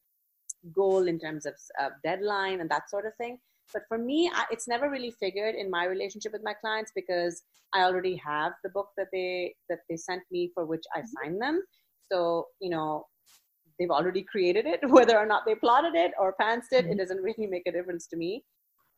[0.73, 3.37] goal in terms of, of deadline and that sort of thing
[3.73, 7.43] But for me, I, it's never really figured in my relationship with my clients because
[7.73, 11.07] I already have the book that they that they sent me for which I mm-hmm.
[11.15, 11.63] signed them.
[12.11, 13.05] So you know,
[13.79, 14.79] they've already created it.
[14.89, 16.93] Whether or not they plotted it or pantsed it, mm-hmm.
[16.93, 18.43] it doesn't really make a difference to me.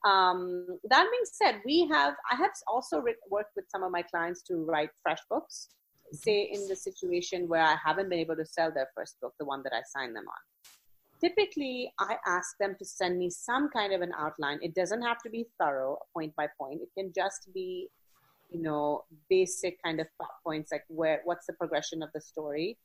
[0.05, 4.41] Um, that being said, we have I have also worked with some of my clients
[4.43, 5.69] to write fresh books.
[6.13, 9.45] Say in the situation where I haven't been able to sell their first book, the
[9.45, 10.41] one that I signed them on.
[11.19, 14.59] Typically, I ask them to send me some kind of an outline.
[14.61, 16.81] It doesn't have to be thorough, point by point.
[16.81, 17.89] It can just be,
[18.51, 22.77] you know, basic kind of thought points like where what's the progression of the story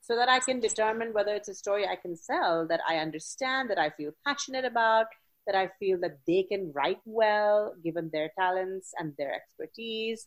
[0.00, 3.70] so that I can determine whether it's a story I can sell that I understand,
[3.70, 5.06] that I feel passionate about,
[5.46, 10.26] that I feel that they can write well given their talents and their expertise.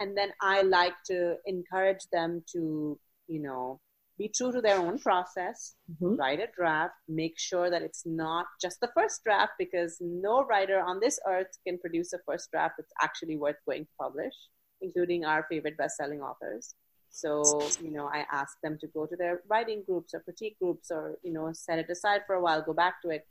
[0.00, 2.98] And then I like to encourage them to,
[3.28, 3.80] you know,
[4.18, 6.16] be true to their own process, mm-hmm.
[6.16, 10.80] write a draft, make sure that it's not just the first draft because no writer
[10.80, 14.34] on this earth can produce a first draft that's actually worth going to publish,
[14.80, 16.74] including our favorite best-selling authors.
[17.14, 20.90] So, you know, I ask them to go to their writing groups or critique groups
[20.90, 23.24] or, you know, set it aside for a while, go back to it.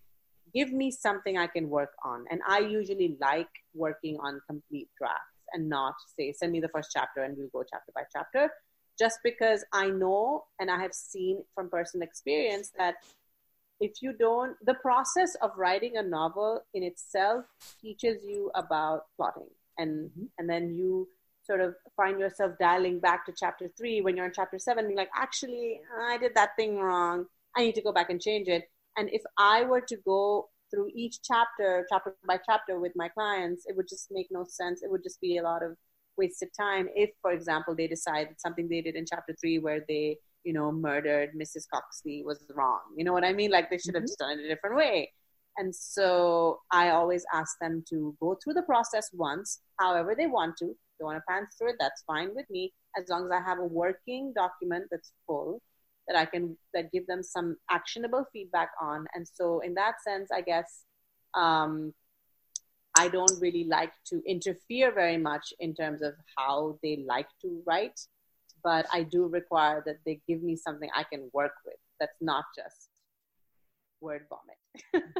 [0.53, 2.23] Give me something I can work on.
[2.31, 6.91] And I usually like working on complete drafts and not say, send me the first
[6.93, 8.49] chapter and we'll go chapter by chapter
[8.97, 12.95] just because I know and I have seen from personal experience that
[13.79, 17.43] if you don't, the process of writing a novel in itself
[17.81, 20.25] teaches you about plotting, and mm-hmm.
[20.37, 21.09] and then you
[21.45, 24.97] sort of find yourself dialing back to chapter three when you're in chapter seven, being
[24.97, 27.25] like, actually, I did that thing wrong.
[27.55, 28.63] I need to go back and change it.
[28.97, 33.65] And if I were to go through each chapter, chapter by chapter with my clients,
[33.67, 34.81] it would just make no sense.
[34.81, 35.75] It would just be a lot of
[36.17, 40.17] wasted time if, for example, they decided something they did in chapter three where they,
[40.43, 41.65] you know, murdered Mrs.
[41.73, 42.79] Coxley was wrong.
[42.95, 43.51] You know what I mean?
[43.51, 44.29] Like they should have mm-hmm.
[44.29, 45.11] done it a different way.
[45.57, 50.57] And so I always ask them to go through the process once, however they want
[50.57, 50.75] to.
[50.99, 53.59] They want to pan through it, that's fine with me, as long as I have
[53.59, 55.61] a working document that's full
[56.07, 59.05] that I can that give them some actionable feedback on.
[59.13, 60.83] And so in that sense, I guess
[61.33, 61.93] um,
[62.97, 67.61] I don't really like to interfere very much in terms of how they like to
[67.65, 67.99] write,
[68.63, 72.45] but I do require that they give me something I can work with that's not
[72.55, 72.89] just
[74.01, 74.57] word vomit.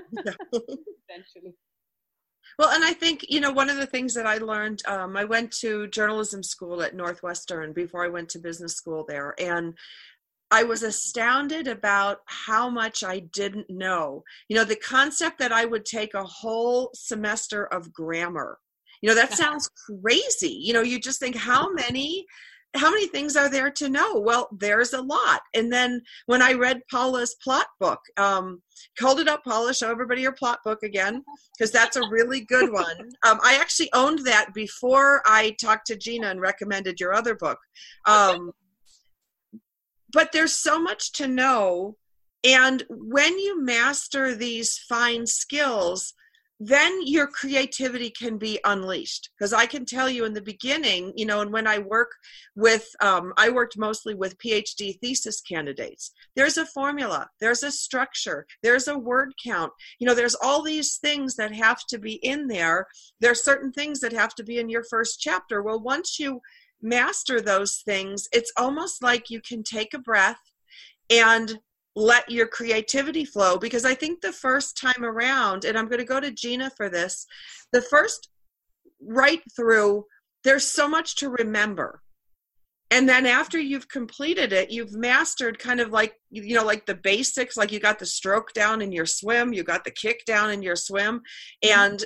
[1.10, 1.56] Essentially.
[2.60, 5.24] Well, and I think, you know, one of the things that I learned, um, I
[5.24, 9.34] went to journalism school at Northwestern before I went to business school there.
[9.40, 9.74] And
[10.52, 14.24] I was astounded about how much I didn't know.
[14.50, 18.60] You know, the concept that I would take a whole semester of grammar.
[19.02, 20.54] You know, that sounds crazy.
[20.62, 22.28] You know, you just think how many
[22.76, 24.20] how many things are there to know?
[24.20, 25.42] Well, there's a lot.
[25.54, 28.62] And then when I read Paula's plot book, um,
[28.98, 31.24] called it up, Paula, show everybody your plot book again,
[31.58, 32.84] because that's a really good one.
[33.26, 37.58] Um, I actually owned that before I talked to Gina and recommended your other book.
[38.06, 38.52] Um,
[40.12, 41.96] but there's so much to know
[42.44, 46.14] and when you master these fine skills
[46.68, 49.30] then your creativity can be unleashed.
[49.38, 52.12] Because i can tell you in the beginning you know and when i work
[52.56, 56.12] with um, i worked mostly with phd thesis candidates.
[56.36, 59.72] There's a formula there's a structure there's a word count.
[60.00, 62.88] You know there's all these things that have to be in there.
[63.20, 65.62] There's certain things that have to be in your first chapter.
[65.62, 66.42] Well once you
[66.82, 70.40] master those things, it's almost like you can take a breath
[71.10, 71.60] and
[71.96, 76.06] let your creativity flow because I think the first time around, and I'm going to
[76.06, 77.26] go to Gina for this,
[77.72, 78.30] the first
[79.02, 80.06] right through,
[80.44, 82.02] there's so much to remember.
[82.90, 86.94] And then after you've completed it, you've mastered kind of like, you know, like the
[86.94, 90.52] basics, like you got the stroke down in your swim, you got the kick down
[90.52, 91.22] in your swim.
[91.64, 91.80] Mm-hmm.
[91.80, 92.04] And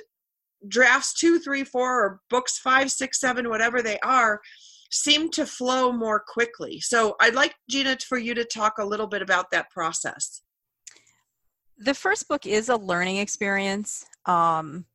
[0.68, 4.42] drafts two, three, four, or books five, six, seven, whatever they are,
[4.92, 6.80] seem to flow more quickly.
[6.80, 10.42] So I'd like Gina for you to talk a little bit about that process.
[11.78, 14.06] The first book is a learning experience.
[14.26, 14.86] Um,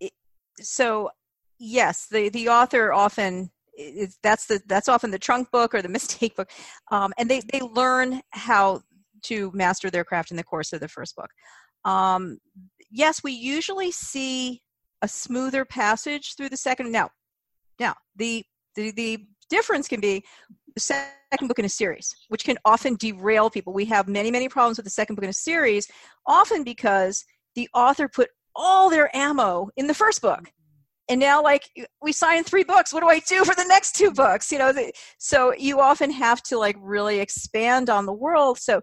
[0.00, 0.12] it,
[0.60, 1.10] so
[1.58, 5.88] yes, the the author often is, that's the that's often the trunk book or the
[6.00, 6.50] mistake book,
[6.90, 8.82] um, and they they learn how
[9.22, 11.30] to master their craft in the course of the first book.
[11.84, 12.38] Um,
[12.90, 14.62] yes, we usually see
[15.00, 16.92] a smoother passage through the second.
[16.92, 17.10] Now,
[17.78, 20.24] now the the, the difference can be
[20.74, 23.72] the second book in a series, which can often derail people.
[23.72, 25.86] We have many, many problems with the second book in a series,
[26.26, 27.24] often because
[27.54, 30.50] the author put all their ammo in the first book
[31.12, 31.68] and now like
[32.00, 32.92] we signed three books.
[32.92, 34.50] What do i do for the next two books?
[34.50, 34.72] You know
[35.18, 38.58] so you often have to like really expand on the world.
[38.58, 38.80] So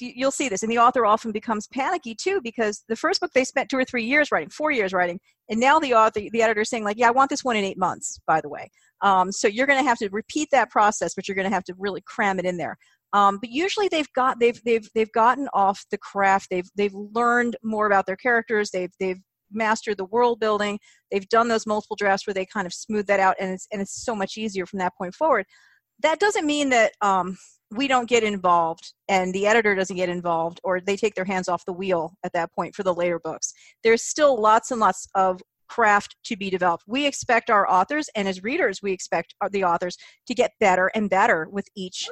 [0.00, 3.44] you'll see this and the author often becomes panicky too because the first book they
[3.44, 6.60] spent two or three years writing four years writing and now the author the editor
[6.60, 8.70] is saying like yeah i want this one in eight months by the way.
[9.00, 11.64] Um, so you're going to have to repeat that process but you're going to have
[11.64, 12.78] to really cram it in there.
[13.12, 16.48] Um, but usually they've got they've they've they've gotten off the craft.
[16.50, 18.70] They've they've learned more about their characters.
[18.70, 19.20] They've they've
[19.52, 20.78] mastered the world building.
[21.10, 23.80] They've done those multiple drafts where they kind of smooth that out and it's and
[23.80, 25.46] it's so much easier from that point forward.
[26.00, 27.36] That doesn't mean that um,
[27.70, 31.48] we don't get involved and the editor doesn't get involved or they take their hands
[31.48, 33.52] off the wheel at that point for the later books.
[33.82, 36.84] There's still lots and lots of craft to be developed.
[36.86, 39.96] We expect our authors and as readers we expect the authors
[40.26, 42.08] to get better and better with each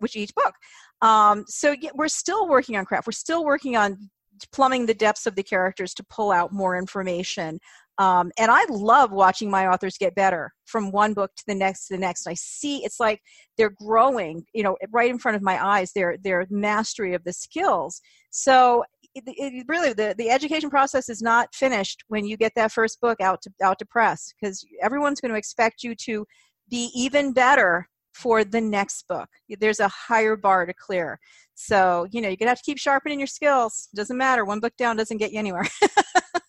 [0.00, 0.54] with each book.
[1.02, 3.06] Um, so yeah, we're still working on craft.
[3.06, 4.10] We're still working on
[4.52, 7.58] plumbing the depths of the characters to pull out more information
[7.98, 11.88] um, and I love watching my authors get better from one book to the next
[11.88, 12.28] to the next.
[12.28, 13.20] I see it's like
[13.56, 15.92] they're growing, you know, right in front of my eyes.
[15.92, 18.00] Their their mastery of the skills.
[18.30, 18.84] So
[19.16, 23.00] it, it really the, the education process is not finished when you get that first
[23.00, 26.24] book out to out to press because everyone's going to expect you to
[26.70, 29.28] be even better for the next book.
[29.60, 31.18] There's a higher bar to clear.
[31.60, 33.88] So, you know, you're going to have to keep sharpening your skills.
[33.92, 34.44] Doesn't matter.
[34.44, 35.66] One book down doesn't get you anywhere.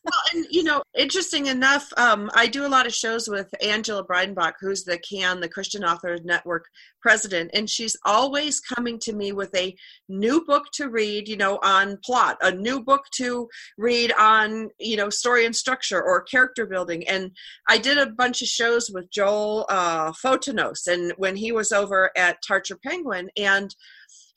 [0.10, 4.03] Well, and you know, interesting enough, um, I do a lot of shows with Angela
[4.03, 6.66] Breidenbach, who's the CAN, the Christian Authors Network
[7.01, 9.76] president, and she's always coming to me with a
[10.07, 13.47] new book to read, you know, on plot, a new book to
[13.78, 17.07] read on, you know, story and structure or character building.
[17.07, 17.32] And
[17.68, 22.10] I did a bunch of shows with Joel uh, Fotinos, and when he was over
[22.18, 23.76] at Tarcher Penguin, and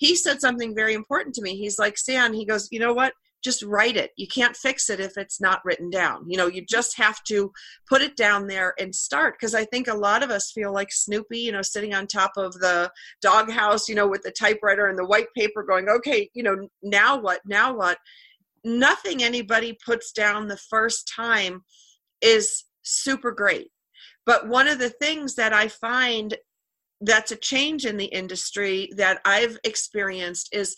[0.03, 1.57] he said something very important to me.
[1.57, 3.13] He's like, Stan, he goes, you know what?
[3.43, 4.13] just write it.
[4.17, 6.25] You can't fix it if it's not written down.
[6.29, 7.51] You know, you just have to
[7.89, 9.35] put it down there and start.
[9.35, 12.33] Because I think a lot of us feel like Snoopy, you know, sitting on top
[12.37, 12.91] of the
[13.21, 17.19] doghouse, you know, with the typewriter and the white paper going, okay, you know, now
[17.19, 17.41] what?
[17.45, 17.99] Now what?
[18.65, 21.65] Nothing anybody puts down the first time
[22.21, 23.71] is super great.
[24.25, 26.37] But one of the things that I find
[27.03, 30.77] that's a change in the industry that I've experienced is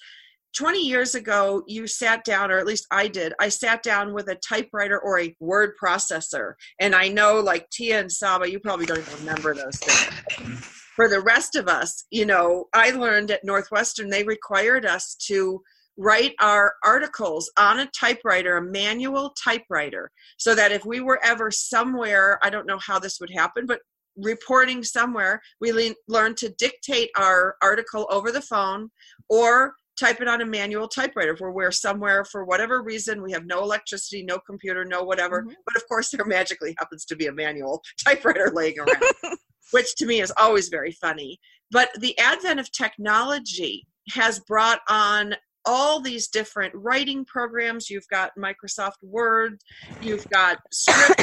[0.56, 4.28] 20 years ago, you sat down, or at least I did, I sat down with
[4.28, 6.52] a typewriter or a word processor.
[6.80, 10.60] And I know, like Tia and Saba, you probably don't even remember those things.
[10.94, 15.60] For the rest of us, you know, I learned at Northwestern, they required us to
[15.96, 21.50] write our articles on a typewriter, a manual typewriter, so that if we were ever
[21.50, 23.80] somewhere, I don't know how this would happen, but
[24.16, 28.90] reporting somewhere, we le- learned to dictate our article over the phone
[29.28, 33.46] or type it on a manual typewriter where we're somewhere for whatever reason we have
[33.46, 35.42] no electricity no computer no whatever.
[35.42, 35.52] Mm-hmm.
[35.64, 39.02] but of course there magically happens to be a manual typewriter laying around
[39.70, 41.38] which to me is always very funny.
[41.70, 45.34] But the advent of technology has brought on
[45.64, 47.88] all these different writing programs.
[47.88, 49.58] You've got microsoft word
[50.02, 51.22] you've got script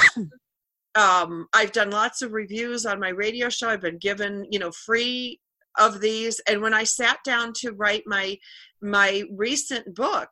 [0.96, 3.70] um, i've done lots of reviews on my radio show.
[3.70, 5.39] I've been given you know free
[5.80, 6.42] of these.
[6.48, 8.38] And when i sat down to write my
[8.82, 10.30] my recent book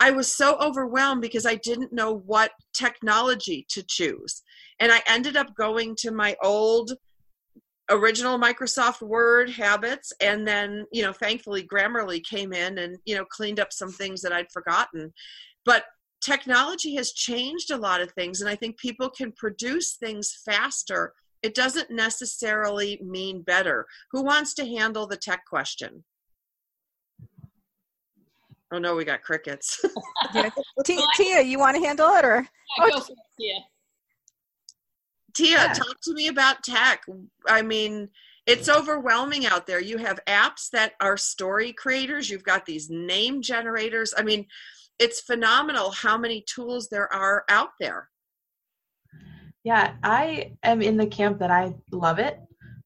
[0.00, 4.42] i was so overwhelmed because i didn't know what technology to choose.
[4.80, 6.92] And i ended up going to my old
[7.90, 10.12] original microsoft word habits.
[10.20, 14.22] And then you know thankfully grammarly came in and you know cleaned up some things
[14.22, 15.12] that i'd forgotten.
[15.64, 15.84] But
[16.20, 21.12] technology has changed a lot of things and i think people can produce things faster
[21.42, 23.86] it doesn't necessarily mean better.
[24.12, 26.04] Who wants to handle the tech question?
[28.72, 29.84] Oh no, we got crickets.
[30.34, 30.50] yeah.
[30.84, 32.46] Tia, Tia, you want to handle it or?
[32.78, 33.54] Yeah, oh, it, Tia.
[35.34, 35.72] Tia, yeah.
[35.72, 37.02] talk to me about tech.
[37.48, 38.10] I mean,
[38.46, 39.80] it's overwhelming out there.
[39.80, 42.30] You have apps that are story creators.
[42.30, 44.14] You've got these name generators.
[44.16, 44.46] I mean,
[45.00, 48.08] it's phenomenal how many tools there are out there.
[49.64, 52.38] Yeah, I am in the camp that I love it.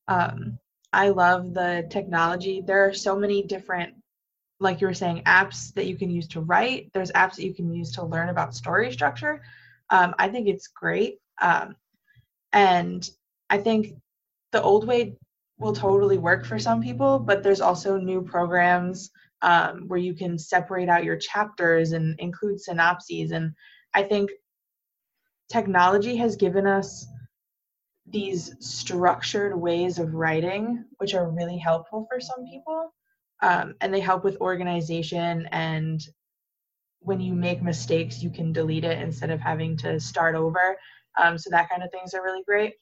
[0.09, 0.59] Um,
[0.93, 2.63] I love the technology.
[2.65, 3.95] There are so many different,
[4.61, 6.91] like you were saying, apps that you can use to write.
[6.95, 9.43] There's apps that you can use to learn about story structure.
[9.91, 11.19] Um, I think it's great.
[11.43, 11.75] Um,
[12.53, 13.09] and
[13.51, 13.95] I think
[14.53, 15.17] the old way
[15.59, 19.11] will totally work for some people, but there's also new programs
[19.45, 23.31] um, where you can separate out your chapters and include synopses.
[23.31, 23.53] And
[23.93, 24.31] I think
[25.53, 27.07] technology has given us
[28.07, 32.95] these structured ways of writing, which are really helpful for some people.
[33.43, 35.47] Um, and they help with organization.
[35.53, 36.01] And
[37.01, 40.79] when you make mistakes, you can delete it instead of having to start over.
[41.23, 42.73] Um, so that kind of things are really great.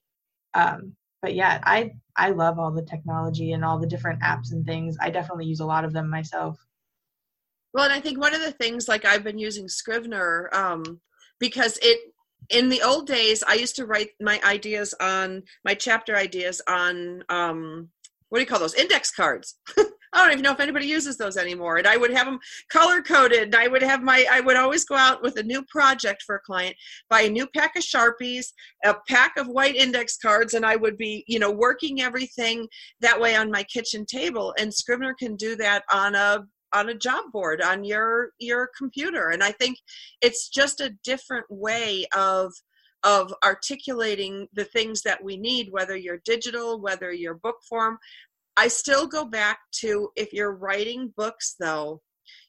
[0.55, 4.67] Um, but yeah, I I love all the technology and all the different apps and
[4.67, 4.97] things.
[5.01, 6.59] I definitely use a lot of them myself.
[7.73, 11.01] Well, and I think one of the things like I've been using Scrivener um,
[11.39, 11.99] because it
[12.51, 17.23] in the old days I used to write my ideas on my chapter ideas on
[17.29, 17.89] um,
[18.29, 19.59] what do you call those index cards
[20.13, 22.39] i don't even know if anybody uses those anymore and i would have them
[22.69, 25.63] color coded and i would have my i would always go out with a new
[25.65, 26.75] project for a client
[27.09, 28.47] buy a new pack of sharpies
[28.85, 32.67] a pack of white index cards and i would be you know working everything
[33.01, 36.45] that way on my kitchen table and scrivener can do that on a
[36.75, 39.77] on a job board on your your computer and i think
[40.21, 42.53] it's just a different way of
[43.05, 47.99] of articulating the things that we need, whether you're digital, whether you're book form.
[48.57, 52.03] I still go back to if you're writing books, though,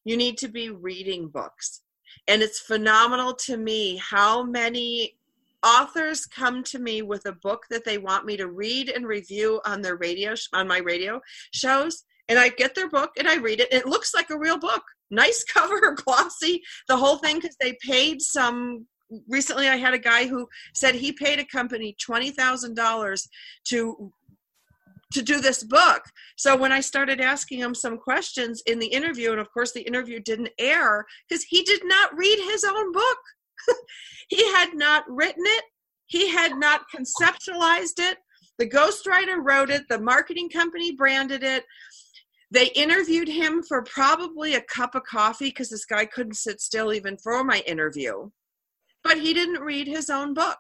[0.04, 1.82] you need to be reading books.
[2.28, 5.18] And it's phenomenal to me how many
[5.64, 9.62] authors come to me with a book that they want me to read and review
[9.66, 11.22] on their radio on my radio
[11.54, 13.72] shows and I get their book and I read it.
[13.72, 14.84] It looks like a real book.
[15.12, 18.88] Nice cover, glossy, the whole thing because they paid some
[19.28, 23.28] recently I had a guy who said he paid a company twenty thousand dollars
[23.66, 24.12] to
[25.14, 26.04] to do this book.
[26.38, 29.82] So when I started asking him some questions in the interview, and of course the
[29.82, 33.18] interview didn't air because he did not read his own book.
[34.30, 35.64] he had not written it.
[36.08, 38.18] He had not conceptualized it.
[38.60, 39.84] The ghostwriter wrote it.
[39.90, 41.64] The marketing company branded it.
[42.52, 46.94] They interviewed him for probably a cup of coffee because this guy couldn't sit still
[46.94, 48.30] even for my interview
[49.04, 50.60] but he didn't read his own book.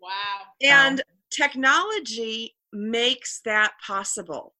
[0.00, 0.10] Wow.
[0.62, 4.54] And technology makes that possible.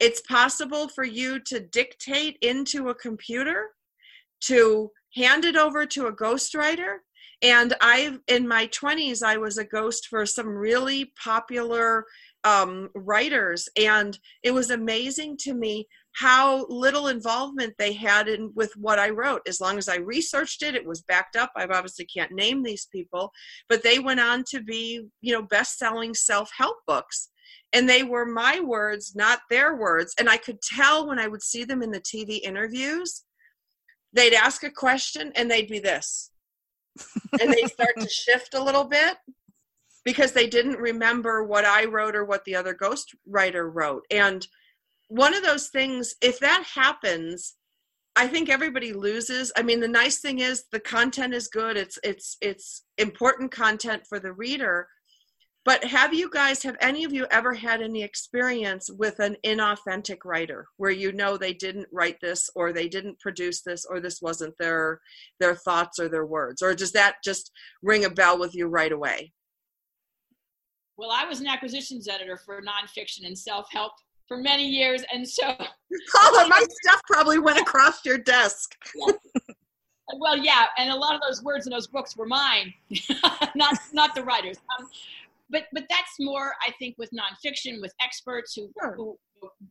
[0.00, 3.70] It's possible for you to dictate into a computer,
[4.42, 6.96] to hand it over to a ghostwriter.
[7.42, 12.06] And I, in my 20s, I was a ghost for some really popular
[12.44, 13.68] um, writers.
[13.78, 19.10] And it was amazing to me how little involvement they had in with what I
[19.10, 19.42] wrote.
[19.48, 21.50] As long as I researched it, it was backed up.
[21.56, 23.32] I obviously can't name these people,
[23.68, 27.30] but they went on to be, you know, best-selling self-help books.
[27.72, 30.14] And they were my words, not their words.
[30.18, 33.22] And I could tell when I would see them in the TV interviews,
[34.12, 36.30] they'd ask a question and they'd be this.
[37.40, 39.16] and they'd start to shift a little bit
[40.04, 44.04] because they didn't remember what I wrote or what the other ghost writer wrote.
[44.10, 44.46] And
[45.08, 47.54] one of those things if that happens
[48.16, 51.98] i think everybody loses i mean the nice thing is the content is good it's
[52.02, 54.88] it's it's important content for the reader
[55.64, 60.18] but have you guys have any of you ever had any experience with an inauthentic
[60.24, 64.20] writer where you know they didn't write this or they didn't produce this or this
[64.20, 65.00] wasn't their
[65.40, 67.50] their thoughts or their words or does that just
[67.82, 69.32] ring a bell with you right away
[70.96, 73.92] well i was an acquisitions editor for nonfiction and self-help
[74.26, 75.54] for many years, and so
[76.16, 78.74] oh, my stuff probably went across your desk.
[80.16, 82.72] well, yeah, and a lot of those words in those books were mine,
[83.54, 84.56] not not the writers.
[84.78, 84.88] Um,
[85.54, 88.94] but but that's more, I think, with nonfiction, with experts who, sure.
[88.96, 89.16] who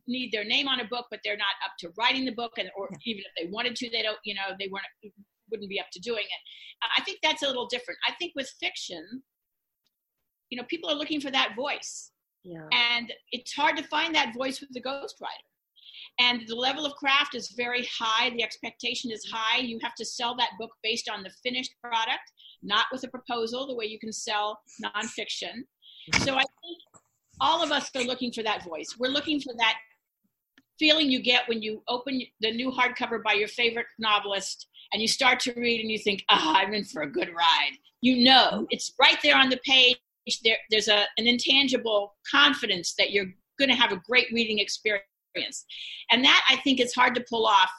[0.08, 2.70] need their name on a book, but they're not up to writing the book, and
[2.76, 4.18] or even if they wanted to, they don't.
[4.24, 5.14] You know, they weren't
[5.50, 6.42] wouldn't be up to doing it.
[6.98, 7.98] I think that's a little different.
[8.08, 9.22] I think with fiction,
[10.50, 12.10] you know, people are looking for that voice.
[12.42, 12.66] Yeah.
[12.72, 15.48] And it's hard to find that voice with the ghostwriter.
[16.20, 18.30] And the level of craft is very high.
[18.30, 19.58] The expectation is high.
[19.58, 22.30] You have to sell that book based on the finished product,
[22.62, 25.64] not with a proposal, the way you can sell nonfiction.
[26.12, 26.78] So I think
[27.40, 28.96] all of us are looking for that voice.
[28.98, 29.76] We're looking for that
[30.78, 35.08] feeling you get when you open the new hardcover by your favorite novelist and you
[35.08, 37.72] start to read and you think, ah, I'm in for a good ride.
[38.00, 39.96] You know, it's right there on the page
[40.42, 45.04] there, there's a, an intangible confidence that you're going to have a great reading experience.
[46.10, 47.72] And that I think is hard to pull off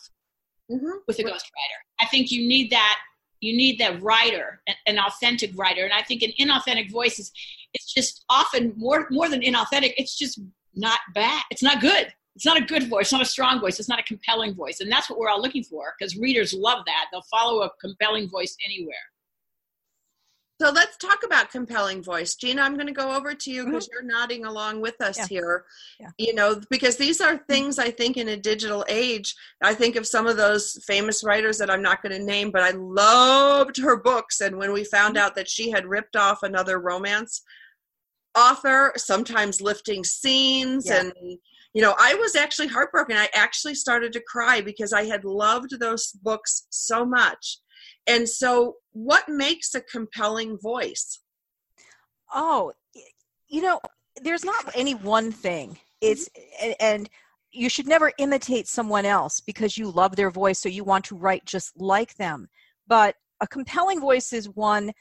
[0.71, 0.97] mm-hmm.
[1.07, 1.80] with a ghostwriter.
[1.99, 2.99] I think you need that
[3.41, 5.84] you need that writer, an authentic writer.
[5.84, 7.32] And I think an inauthentic voice is
[7.76, 10.39] it's just often more more than inauthentic, it's just
[10.73, 11.43] not bad.
[11.51, 12.11] It's not good.
[12.36, 14.82] It's not a good voice, it's not a strong voice, it's not a compelling voice.
[14.82, 17.05] And that's what we're all looking for because readers love that.
[17.11, 18.95] They'll follow a compelling voice anywhere.
[20.61, 22.36] So let's talk about compelling voice.
[22.36, 24.07] Gina, I'm going to go over to you because mm-hmm.
[24.07, 25.28] you're nodding along with us yeah.
[25.28, 25.65] here.
[25.99, 26.09] Yeah.
[26.17, 27.45] You know, because these are mm-hmm.
[27.49, 29.36] things I think in a digital age.
[29.61, 32.61] I think of some of those famous writers that I'm not going to name, but
[32.61, 34.39] I loved her books.
[34.39, 35.26] And when we found mm-hmm.
[35.26, 37.41] out that she had ripped off another romance
[38.36, 41.02] author, sometimes lifting scenes yeah.
[41.02, 41.14] and
[41.76, 43.18] you know, I was actually heartbroken.
[43.18, 47.60] I actually started to cry because I had loved those books so much
[48.08, 51.20] And so, what makes a compelling voice?
[52.34, 52.72] Oh,
[53.50, 53.82] you know,
[54.22, 55.78] there's not any one thing.
[56.02, 56.72] It's mm-hmm.
[56.80, 57.10] and
[57.52, 61.16] you should never imitate someone else because you love their voice so you want to
[61.16, 62.48] write just like them.
[62.88, 64.92] But a compelling voice is one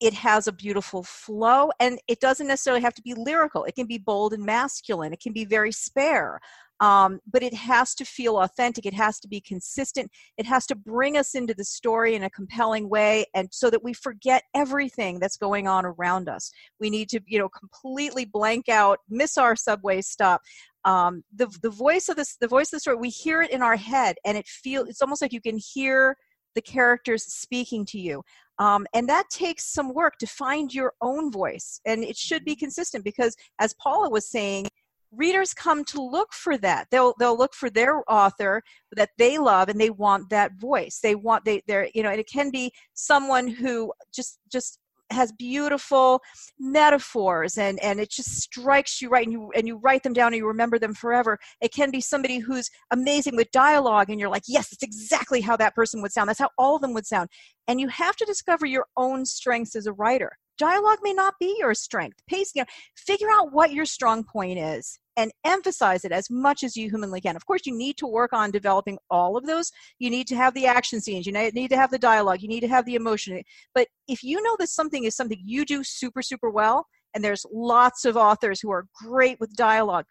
[0.00, 3.64] it has a beautiful flow and it doesn't necessarily have to be lyrical.
[3.64, 5.12] It can be bold and masculine.
[5.12, 6.40] It can be very spare
[6.82, 8.84] um, but it has to feel authentic.
[8.84, 10.10] It has to be consistent.
[10.36, 13.84] It has to bring us into the story in a compelling way and so that
[13.84, 16.50] we forget everything that's going on around us.
[16.80, 20.42] We need to you know completely blank out miss our subway stop
[20.84, 23.62] um, the, the voice of this the voice of the story we hear it in
[23.62, 26.16] our head and it feels it's almost like you can hear
[26.54, 28.22] the characters speaking to you.
[28.58, 32.54] Um, and that takes some work to find your own voice and it should be
[32.54, 34.68] consistent because as paula was saying
[35.12, 36.88] readers come to look for that.
[36.90, 38.62] They'll they'll look for their author
[38.96, 41.00] that they love and they want that voice.
[41.02, 44.78] They want they they're you know and it can be someone who just just
[45.12, 46.20] has beautiful
[46.58, 50.28] metaphors and and it just strikes you right and you and you write them down
[50.28, 51.38] and you remember them forever.
[51.60, 55.56] It can be somebody who's amazing with dialogue and you're like yes it's exactly how
[55.56, 56.28] that person would sound.
[56.28, 57.28] That's how all of them would sound.
[57.68, 61.56] And you have to discover your own strengths as a writer dialogue may not be
[61.58, 66.12] your strength pace you know figure out what your strong point is and emphasize it
[66.12, 67.36] as much as you humanly can.
[67.36, 69.70] Of course, you need to work on developing all of those.
[69.98, 72.60] You need to have the action scenes, you need to have the dialogue, you need
[72.60, 73.42] to have the emotion.
[73.74, 77.44] But if you know that something is something you do super, super well, and there's
[77.52, 80.06] lots of authors who are great with dialogue,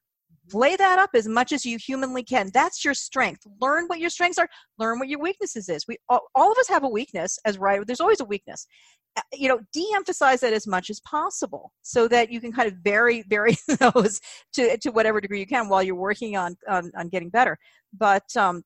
[0.53, 2.49] lay that up as much as you humanly can.
[2.53, 3.45] That's your strength.
[3.59, 4.49] Learn what your strengths are.
[4.77, 5.87] Learn what your weaknesses is.
[5.87, 8.67] We all, all of us have a weakness as writer there's always a weakness.
[9.17, 12.81] Uh, you know de-emphasize that as much as possible so that you can kind of
[12.81, 13.57] bury bury
[13.93, 14.21] those
[14.53, 17.57] to to whatever degree you can while you're working on on, on getting better.
[17.97, 18.63] But um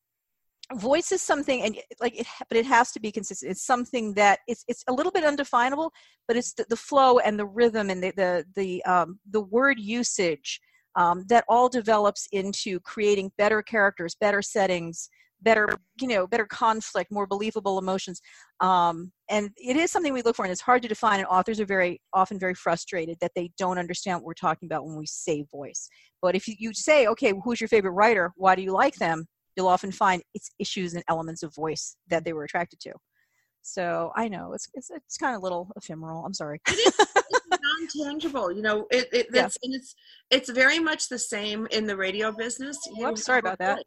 [0.74, 3.52] voice is something and like it but it has to be consistent.
[3.52, 5.92] It's something that it's it's a little bit undefinable
[6.28, 9.80] but it's the, the flow and the rhythm and the the the um the word
[9.80, 10.60] usage
[10.96, 15.10] um, that all develops into creating better characters, better settings,
[15.42, 15.68] better
[16.00, 18.22] you know better conflict more believable emotions.
[18.62, 21.60] Um, and it is something we look for and it's hard to define and authors
[21.60, 25.06] are very often very frustrated that they don't understand what we're talking about when we
[25.06, 25.90] say voice.
[26.22, 28.32] But if you say okay who's your favorite writer?
[28.38, 29.26] Why do you like them?
[29.56, 32.92] you'll often find it's issues and elements of voice that they were attracted to.
[33.62, 36.24] So I know it's it's, it's kind of a little ephemeral.
[36.26, 36.62] I'm sorry.
[37.80, 38.52] Non-tangible.
[38.52, 39.46] You know, it, it yeah.
[39.46, 39.96] it's and it's
[40.30, 42.78] it's very much the same in the radio business.
[42.92, 43.84] Whoops, sorry about that.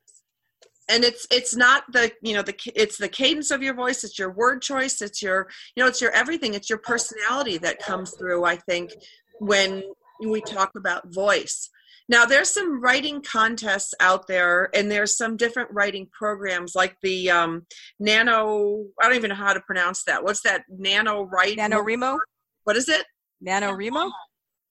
[0.91, 4.05] And it's it's not the you know the it's the cadence of your voice.
[4.05, 5.03] It's your word choice.
[5.03, 6.55] It's your you know it's your everything.
[6.55, 8.45] It's your personality that comes through.
[8.45, 8.93] I think
[9.39, 9.83] when
[10.21, 11.71] we talk about voice
[12.11, 17.31] now, there's some writing contests out there, and there's some different writing programs like the
[17.31, 17.67] um,
[18.01, 18.87] Nano.
[19.01, 20.25] I don't even know how to pronounce that.
[20.25, 20.63] What's that?
[20.71, 21.59] Nano Write?
[21.59, 22.19] nano remo
[22.65, 23.05] What is it?
[23.47, 24.11] NaNoWriMo.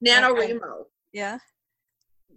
[0.06, 0.84] NaNoWriMo.
[1.14, 1.38] Yeah.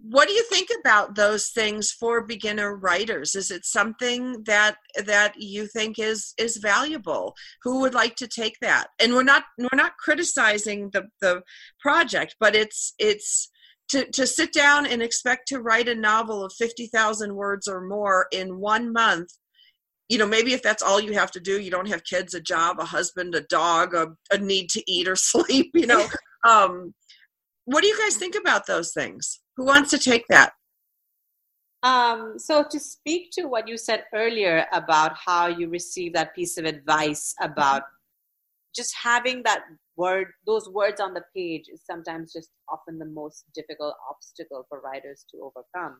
[0.03, 3.35] What do you think about those things for beginner writers?
[3.35, 7.35] Is it something that that you think is is valuable?
[7.65, 8.87] Who would like to take that?
[8.99, 11.43] And we're not we're not criticizing the the
[11.81, 13.51] project, but it's it's
[13.91, 18.27] to, to sit down and expect to write a novel of 50,000 words or more
[18.31, 19.33] in one month,
[20.11, 22.41] you know, maybe if that's all you have to do, you don't have kids, a
[22.41, 26.05] job, a husband, a dog, a, a need to eat or sleep, you know.
[26.45, 26.93] um,
[27.65, 29.41] what do you guys think about those things?
[29.57, 30.53] Who wants to take that?
[31.85, 36.59] Um, so, to speak to what you said earlier about how you receive that piece
[36.59, 37.85] of advice about
[38.75, 39.63] just having that
[39.97, 44.81] word those words on the page is sometimes just often the most difficult obstacle for
[44.81, 45.99] writers to overcome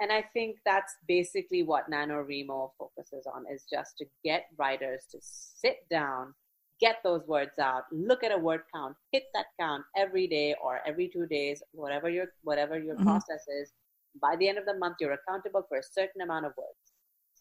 [0.00, 5.18] and i think that's basically what NaNoWriMo focuses on is just to get writers to
[5.20, 6.34] sit down
[6.80, 10.80] get those words out look at a word count hit that count every day or
[10.86, 13.04] every two days whatever your whatever your mm-hmm.
[13.04, 13.72] process is.
[14.20, 16.84] By the end of the month you're accountable for a certain amount of words.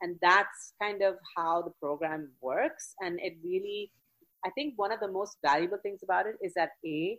[0.02, 2.94] And that's kind of how the program works.
[3.00, 3.92] And it really
[4.46, 7.18] I think one of the most valuable things about it is that a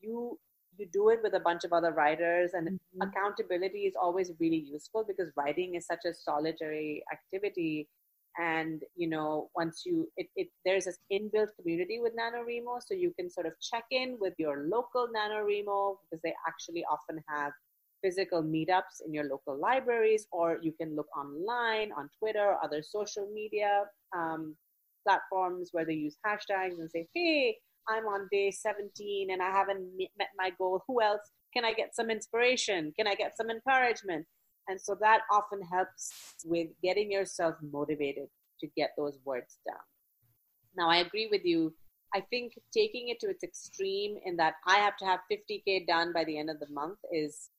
[0.00, 0.38] you
[0.78, 3.02] you do it with a bunch of other writers and mm-hmm.
[3.02, 7.88] accountability is always really useful because writing is such a solitary activity
[8.38, 13.12] and you know once you it, it there's this inbuilt community with NaNoWriMo so you
[13.18, 17.52] can sort of check in with your local NaNoWriMo because they actually often have
[18.02, 22.82] physical meetups in your local libraries or you can look online on twitter or other
[22.82, 23.84] social media
[24.16, 24.56] um,
[25.02, 27.56] platforms where they use hashtags and say, hey,
[27.88, 29.86] I'm on day 17 and I haven't
[30.18, 30.82] met my goal.
[30.86, 31.20] Who else?
[31.54, 32.92] Can I get some inspiration?
[32.96, 34.26] Can I get some encouragement?
[34.68, 36.12] And so that often helps
[36.44, 38.28] with getting yourself motivated
[38.60, 39.80] to get those words down.
[40.76, 41.74] Now, I agree with you.
[42.14, 46.12] I think taking it to its extreme in that I have to have 50K done
[46.12, 47.50] by the end of the month is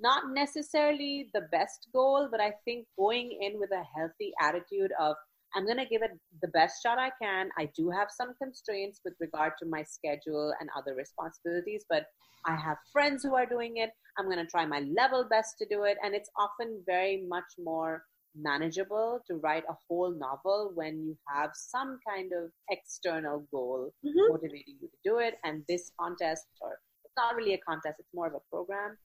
[0.00, 5.16] not necessarily the best goal, but I think going in with a healthy attitude of
[5.54, 7.50] I'm going to give it the best shot I can.
[7.58, 12.06] I do have some constraints with regard to my schedule and other responsibilities, but
[12.46, 13.90] I have friends who are doing it.
[14.18, 15.96] I'm going to try my level best to do it.
[16.02, 21.50] And it's often very much more manageable to write a whole novel when you have
[21.54, 24.32] some kind of external goal mm-hmm.
[24.32, 25.34] motivating you to do it.
[25.44, 28.96] And this contest, or it's not really a contest, it's more of a program,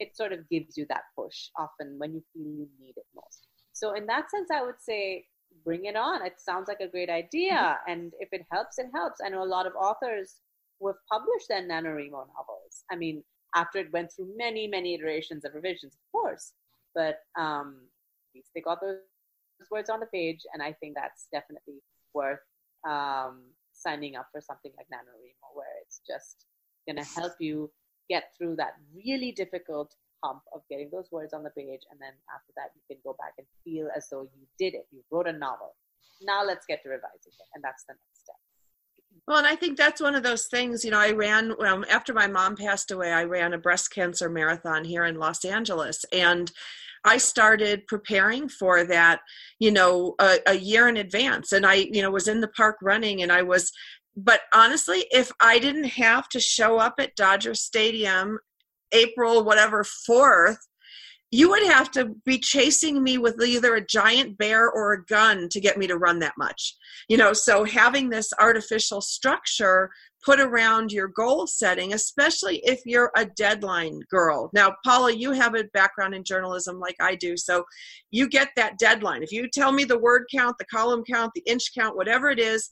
[0.00, 3.46] it sort of gives you that push often when you feel you need it most.
[3.72, 5.26] So, in that sense, I would say
[5.64, 6.24] bring it on.
[6.24, 7.54] It sounds like a great idea.
[7.54, 7.92] Mm-hmm.
[7.92, 9.20] And if it helps, it helps.
[9.24, 10.36] I know a lot of authors
[10.78, 12.84] who have published their NaNoWriMo novels.
[12.90, 13.22] I mean,
[13.54, 16.52] after it went through many, many iterations of revisions, of course.
[16.94, 18.98] But um, at least they got those
[19.70, 20.40] words on the page.
[20.52, 22.40] And I think that's definitely worth
[22.88, 23.42] um,
[23.72, 26.46] signing up for something like NaNoWriMo, where it's just
[26.86, 27.70] going to help you
[28.10, 29.94] get through that really difficult
[30.24, 31.82] of getting those words on the page.
[31.90, 34.86] And then after that, you can go back and feel as though you did it.
[34.90, 35.76] You wrote a novel.
[36.22, 37.48] Now let's get to revising it.
[37.54, 38.36] And that's the next step.
[39.28, 40.84] Well, and I think that's one of those things.
[40.84, 41.54] You know, I ran
[41.90, 43.12] after my mom passed away.
[43.12, 46.50] I ran a breast cancer marathon here in Los Angeles, and
[47.04, 49.20] I started preparing for that.
[49.60, 52.76] You know, a, a year in advance, and I, you know, was in the park
[52.82, 53.70] running, and I was.
[54.16, 58.38] But honestly, if I didn't have to show up at Dodger Stadium
[58.92, 60.56] April, whatever, 4th,
[61.34, 65.48] you would have to be chasing me with either a giant bear or a gun
[65.48, 66.76] to get me to run that much.
[67.08, 69.90] You know, so having this artificial structure
[70.24, 74.48] put around your goal setting, especially if you're a deadline girl.
[74.54, 77.64] Now, Paula, you have a background in journalism like I do, so
[78.12, 79.24] you get that deadline.
[79.24, 82.38] If you tell me the word count, the column count, the inch count, whatever it
[82.38, 82.70] is,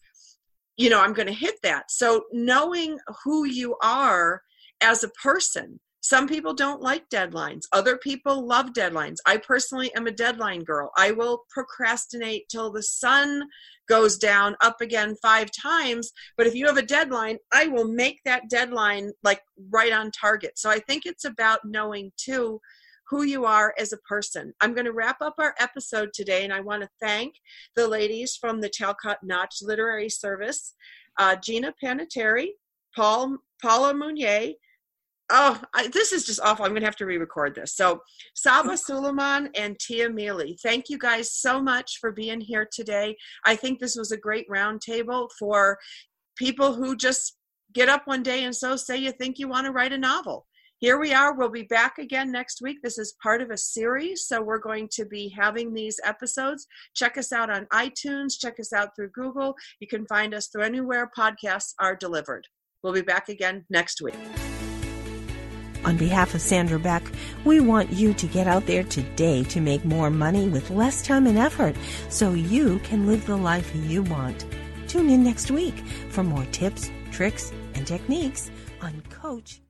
[0.76, 1.90] you know, I'm going to hit that.
[1.90, 4.40] So knowing who you are
[4.80, 7.62] as a person some people don't like deadlines.
[7.72, 9.18] Other people love deadlines.
[9.24, 10.90] I personally am a deadline girl.
[10.96, 13.44] I will procrastinate till the sun
[13.88, 16.10] goes down up again five times.
[16.36, 20.58] But if you have a deadline, I will make that deadline like right on target.
[20.58, 22.60] So I think it's about knowing too
[23.08, 24.52] who you are as a person.
[24.60, 27.34] I'm going to wrap up our episode today, and I want to thank
[27.76, 30.74] the ladies from the Talcott Notch Literary Service,
[31.18, 32.48] uh, Gina Panettieri,
[32.96, 34.54] Paul Paula Munier,
[35.32, 36.64] oh, I, this is just awful.
[36.64, 37.74] I'm going to have to re record this.
[37.74, 38.00] So,
[38.34, 43.16] Saba Sulaiman and Tia Mele, thank you guys so much for being here today.
[43.44, 45.78] I think this was a great roundtable for
[46.36, 47.36] people who just
[47.72, 50.46] get up one day and so say you think you want to write a novel.
[50.78, 51.34] Here we are.
[51.34, 52.78] We'll be back again next week.
[52.82, 56.66] This is part of a series, so we're going to be having these episodes.
[56.94, 59.54] Check us out on iTunes, check us out through Google.
[59.78, 62.48] You can find us through anywhere podcasts are delivered.
[62.82, 64.16] We'll be back again next week.
[65.84, 67.02] On behalf of Sandra Beck,
[67.44, 71.26] we want you to get out there today to make more money with less time
[71.26, 71.74] and effort
[72.08, 74.44] so you can live the life you want.
[74.86, 75.76] Tune in next week
[76.10, 79.61] for more tips, tricks, and techniques on Coach